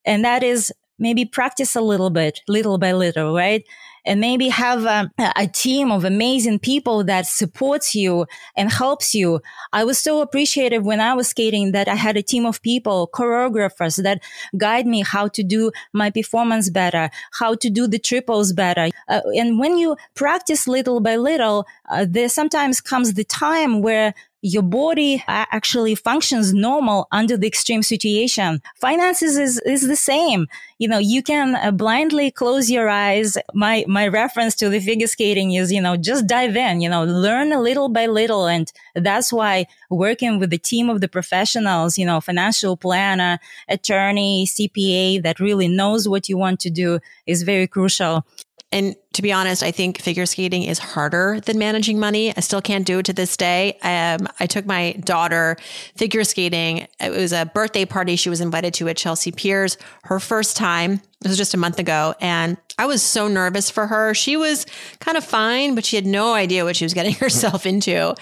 And 0.06 0.26
that 0.26 0.44
is 0.44 0.74
maybe 1.00 1.26
practice 1.26 1.76
a 1.76 1.82
little 1.82 2.10
bit, 2.10 2.42
little 2.48 2.78
by 2.78 2.92
little, 2.94 3.34
right? 3.34 3.64
and 4.06 4.20
maybe 4.20 4.50
have 4.50 4.86
a, 4.86 5.12
a, 5.36 5.48
team 5.48 5.92
of 5.92 6.04
amazing 6.06 6.60
people 6.60 7.04
that 7.04 7.26
supports 7.26 7.94
you 7.94 8.26
and 8.56 8.72
helps 8.72 9.14
you. 9.14 9.42
I 9.74 9.84
was 9.84 10.00
so 10.00 10.22
appreciative 10.22 10.84
when 10.86 11.00
I 11.00 11.14
was 11.14 11.28
skating 11.28 11.74
that 11.74 11.88
I 11.88 11.96
had 11.96 12.18
a 12.18 12.24
team 12.24 12.46
of 12.46 12.62
people, 12.62 13.10
choreographers 13.14 14.02
that 14.02 14.24
guide 14.58 14.88
me 14.88 15.02
how 15.02 15.28
to 15.30 15.44
do 15.44 15.72
my 15.94 16.10
performance 16.10 16.70
better, 16.70 17.10
how 17.34 17.56
to 17.56 17.70
do 17.70 17.88
the 17.88 18.00
triples 18.00 18.54
better. 18.54 18.90
Uh, 19.08 19.22
and 19.36 19.60
when 19.60 19.78
you 19.78 19.96
practice 20.16 20.68
little 20.68 21.00
by 21.00 21.16
little, 21.16 21.66
uh, 21.90 22.06
there 22.10 22.30
sometimes 22.30 22.82
comes 22.82 23.14
the 23.14 23.24
time 23.24 23.82
where 23.82 24.14
your 24.42 24.64
body 24.64 25.24
actually 25.28 25.96
functions 25.96 26.54
normal 26.54 27.08
under 27.12 27.36
the 27.36 27.48
extreme 27.48 27.84
situation. 27.84 28.62
Finances 28.76 29.38
is, 29.38 29.60
is 29.66 29.88
the 29.88 29.96
same. 29.96 30.48
You 30.78 30.88
know, 30.88 30.98
you 30.98 31.22
can 31.22 31.56
uh, 31.56 31.72
blindly 31.72 32.32
close 32.32 32.72
your 32.72 32.88
eyes. 32.88 33.38
My, 33.54 33.84
my 33.88 34.08
reference 34.08 34.56
to 34.56 34.70
the 34.70 34.80
figure 34.80 35.08
skating 35.08 35.54
is, 35.54 35.72
you 35.72 35.82
know, 35.82 35.98
just 35.98 36.26
dive 36.26 36.56
in, 36.56 36.80
you 36.80 36.90
know, 36.90 37.04
learn 37.04 37.52
a 37.52 37.60
little 37.60 37.90
by 37.90 38.06
little. 38.06 38.48
And 38.48 38.72
that's 38.96 39.34
why 39.34 39.66
working 39.90 40.40
with 40.40 40.52
the 40.52 40.58
team 40.58 40.90
of 40.90 41.02
the 41.02 41.10
professionals, 41.10 41.98
you 41.98 42.06
know, 42.06 42.22
financial 42.22 42.78
planner, 42.78 43.40
attorney, 43.68 44.46
CPA 44.46 45.22
that 45.24 45.42
really 45.42 45.68
knows 45.68 46.08
what 46.08 46.30
you 46.30 46.38
want 46.38 46.62
to 46.62 46.70
do 46.70 47.00
is 47.26 47.44
very 47.44 47.68
crucial. 47.68 48.26
And 48.72 48.96
to 49.14 49.24
be 49.24 49.32
honest, 49.32 49.64
I 49.64 49.72
think 49.72 50.00
figure 50.00 50.28
skating 50.28 50.62
is 50.64 50.78
harder 50.78 51.40
than 51.44 51.58
managing 51.58 52.00
money. 52.00 52.32
I 52.38 52.42
still 52.42 52.62
can't 52.62 52.86
do 52.86 53.00
it 53.00 53.06
to 53.08 53.14
this 53.14 53.36
day. 53.36 53.80
Um, 53.82 54.28
I 54.40 54.46
took 54.46 54.68
my 54.68 54.92
daughter 55.04 55.58
figure 55.96 56.24
skating. 56.24 56.88
It 57.00 57.10
was 57.10 57.34
a 57.34 57.46
birthday 57.46 57.86
party 57.86 58.16
she 58.16 58.30
was 58.30 58.42
invited 58.42 58.76
to 58.76 58.88
at 58.88 58.98
Chelsea 58.98 59.32
Piers, 59.32 59.78
her 60.04 60.20
first 60.20 60.56
time. 60.56 61.02
It 61.24 61.28
was 61.28 61.38
just 61.38 61.56
a 61.56 61.58
month 61.58 61.80
ago. 61.80 62.14
And 62.22 62.58
I 62.78 62.86
was 62.86 63.02
so 63.02 63.28
nervous 63.28 63.72
for 63.72 63.88
her. 63.88 64.14
She 64.14 64.38
was 64.38 64.68
kind 65.00 65.18
of 65.18 65.24
fine, 65.24 65.74
but 65.74 65.84
she 65.84 65.96
had 65.96 66.06
no 66.06 66.36
idea 66.36 66.64
what 66.64 66.76
she 66.76 66.86
was 66.86 66.94
getting 66.94 67.14
herself 67.16 67.66
into. 67.66 68.14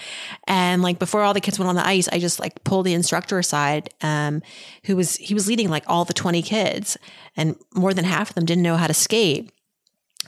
And 0.46 0.82
like 0.82 0.98
before 0.98 1.20
all 1.22 1.34
the 1.34 1.42
kids 1.42 1.58
went 1.58 1.68
on 1.68 1.76
the 1.76 1.86
ice, 1.86 2.08
I 2.08 2.18
just 2.18 2.40
like 2.40 2.64
pulled 2.64 2.86
the 2.86 2.94
instructor 2.94 3.38
aside, 3.38 3.90
um, 4.00 4.40
who 4.84 4.96
was, 4.96 5.16
he 5.16 5.34
was 5.34 5.46
leading 5.46 5.68
like 5.68 5.84
all 5.86 6.06
the 6.06 6.14
20 6.14 6.40
kids 6.40 6.96
and 7.36 7.54
more 7.74 7.92
than 7.92 8.06
half 8.06 8.30
of 8.30 8.34
them 8.34 8.46
didn't 8.46 8.62
know 8.62 8.78
how 8.78 8.86
to 8.86 8.94
skate. 8.94 9.52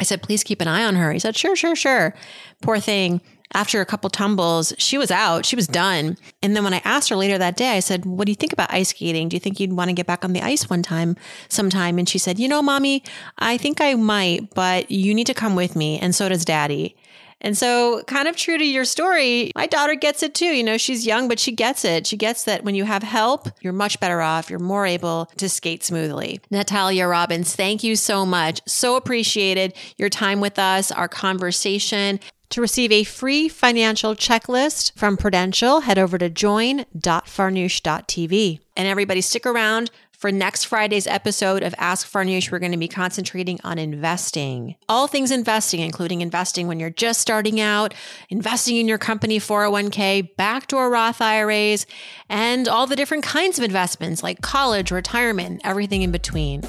I 0.00 0.04
said, 0.04 0.22
please 0.22 0.42
keep 0.42 0.60
an 0.60 0.68
eye 0.68 0.84
on 0.84 0.96
her. 0.96 1.12
He 1.12 1.18
said, 1.18 1.36
sure, 1.36 1.54
sure, 1.54 1.76
sure. 1.76 2.14
Poor 2.62 2.80
thing. 2.80 3.20
After 3.52 3.80
a 3.80 3.86
couple 3.86 4.08
tumbles, 4.10 4.72
she 4.78 4.96
was 4.96 5.10
out. 5.10 5.44
She 5.44 5.56
was 5.56 5.66
done. 5.66 6.16
And 6.40 6.54
then 6.54 6.62
when 6.62 6.72
I 6.72 6.80
asked 6.84 7.08
her 7.08 7.16
later 7.16 7.36
that 7.36 7.56
day, 7.56 7.76
I 7.76 7.80
said, 7.80 8.06
What 8.06 8.26
do 8.26 8.30
you 8.30 8.36
think 8.36 8.52
about 8.52 8.72
ice 8.72 8.90
skating? 8.90 9.28
Do 9.28 9.34
you 9.34 9.40
think 9.40 9.58
you'd 9.58 9.72
want 9.72 9.88
to 9.88 9.92
get 9.92 10.06
back 10.06 10.24
on 10.24 10.32
the 10.32 10.40
ice 10.40 10.70
one 10.70 10.84
time, 10.84 11.16
sometime? 11.48 11.98
And 11.98 12.08
she 12.08 12.16
said, 12.16 12.38
You 12.38 12.46
know, 12.46 12.62
mommy, 12.62 13.02
I 13.38 13.56
think 13.56 13.80
I 13.80 13.94
might, 13.94 14.54
but 14.54 14.88
you 14.88 15.12
need 15.14 15.26
to 15.26 15.34
come 15.34 15.56
with 15.56 15.74
me. 15.74 15.98
And 15.98 16.14
so 16.14 16.28
does 16.28 16.44
daddy. 16.44 16.94
And 17.40 17.56
so, 17.56 18.02
kind 18.06 18.28
of 18.28 18.36
true 18.36 18.58
to 18.58 18.64
your 18.64 18.84
story, 18.84 19.52
my 19.56 19.66
daughter 19.66 19.94
gets 19.94 20.22
it 20.22 20.34
too. 20.34 20.44
You 20.46 20.62
know, 20.62 20.76
she's 20.76 21.06
young, 21.06 21.28
but 21.28 21.38
she 21.38 21.52
gets 21.52 21.84
it. 21.84 22.06
She 22.06 22.16
gets 22.16 22.44
that 22.44 22.64
when 22.64 22.74
you 22.74 22.84
have 22.84 23.02
help, 23.02 23.48
you're 23.60 23.72
much 23.72 23.98
better 24.00 24.20
off. 24.20 24.50
You're 24.50 24.58
more 24.58 24.86
able 24.86 25.30
to 25.36 25.48
skate 25.48 25.82
smoothly. 25.82 26.40
Natalya 26.50 27.06
Robbins, 27.06 27.56
thank 27.56 27.82
you 27.82 27.96
so 27.96 28.26
much. 28.26 28.60
So 28.66 28.96
appreciated 28.96 29.74
your 29.96 30.10
time 30.10 30.40
with 30.40 30.58
us, 30.58 30.92
our 30.92 31.08
conversation. 31.08 32.20
To 32.50 32.60
receive 32.60 32.90
a 32.90 33.04
free 33.04 33.48
financial 33.48 34.16
checklist 34.16 34.98
from 34.98 35.16
Prudential, 35.16 35.82
head 35.82 36.00
over 36.00 36.18
to 36.18 36.28
join.farnoosh.tv. 36.28 38.58
And 38.76 38.88
everybody, 38.88 39.20
stick 39.20 39.46
around 39.46 39.92
for 40.20 40.30
next 40.30 40.64
Friday's 40.64 41.06
episode 41.06 41.62
of 41.62 41.74
Ask 41.78 42.06
Farnoosh, 42.06 42.52
we're 42.52 42.58
going 42.58 42.72
to 42.72 42.78
be 42.78 42.88
concentrating 42.88 43.58
on 43.64 43.78
investing. 43.78 44.76
All 44.86 45.06
things 45.06 45.30
investing, 45.30 45.80
including 45.80 46.20
investing 46.20 46.68
when 46.68 46.78
you're 46.78 46.90
just 46.90 47.22
starting 47.22 47.58
out, 47.58 47.94
investing 48.28 48.76
in 48.76 48.86
your 48.86 48.98
company 48.98 49.38
401k, 49.38 50.36
backdoor 50.36 50.90
Roth 50.90 51.22
IRAs, 51.22 51.86
and 52.28 52.68
all 52.68 52.86
the 52.86 52.96
different 52.96 53.24
kinds 53.24 53.58
of 53.58 53.64
investments 53.64 54.22
like 54.22 54.42
college, 54.42 54.90
retirement, 54.90 55.62
everything 55.64 56.02
in 56.02 56.12
between. 56.12 56.64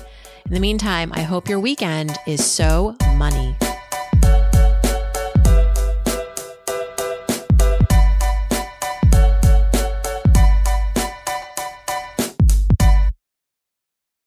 In 0.45 0.53
the 0.53 0.61
meantime, 0.61 1.11
I 1.13 1.23
hope 1.23 1.49
your 1.49 1.59
weekend 1.59 2.17
is 2.25 2.45
so 2.45 2.95
money. 3.17 3.57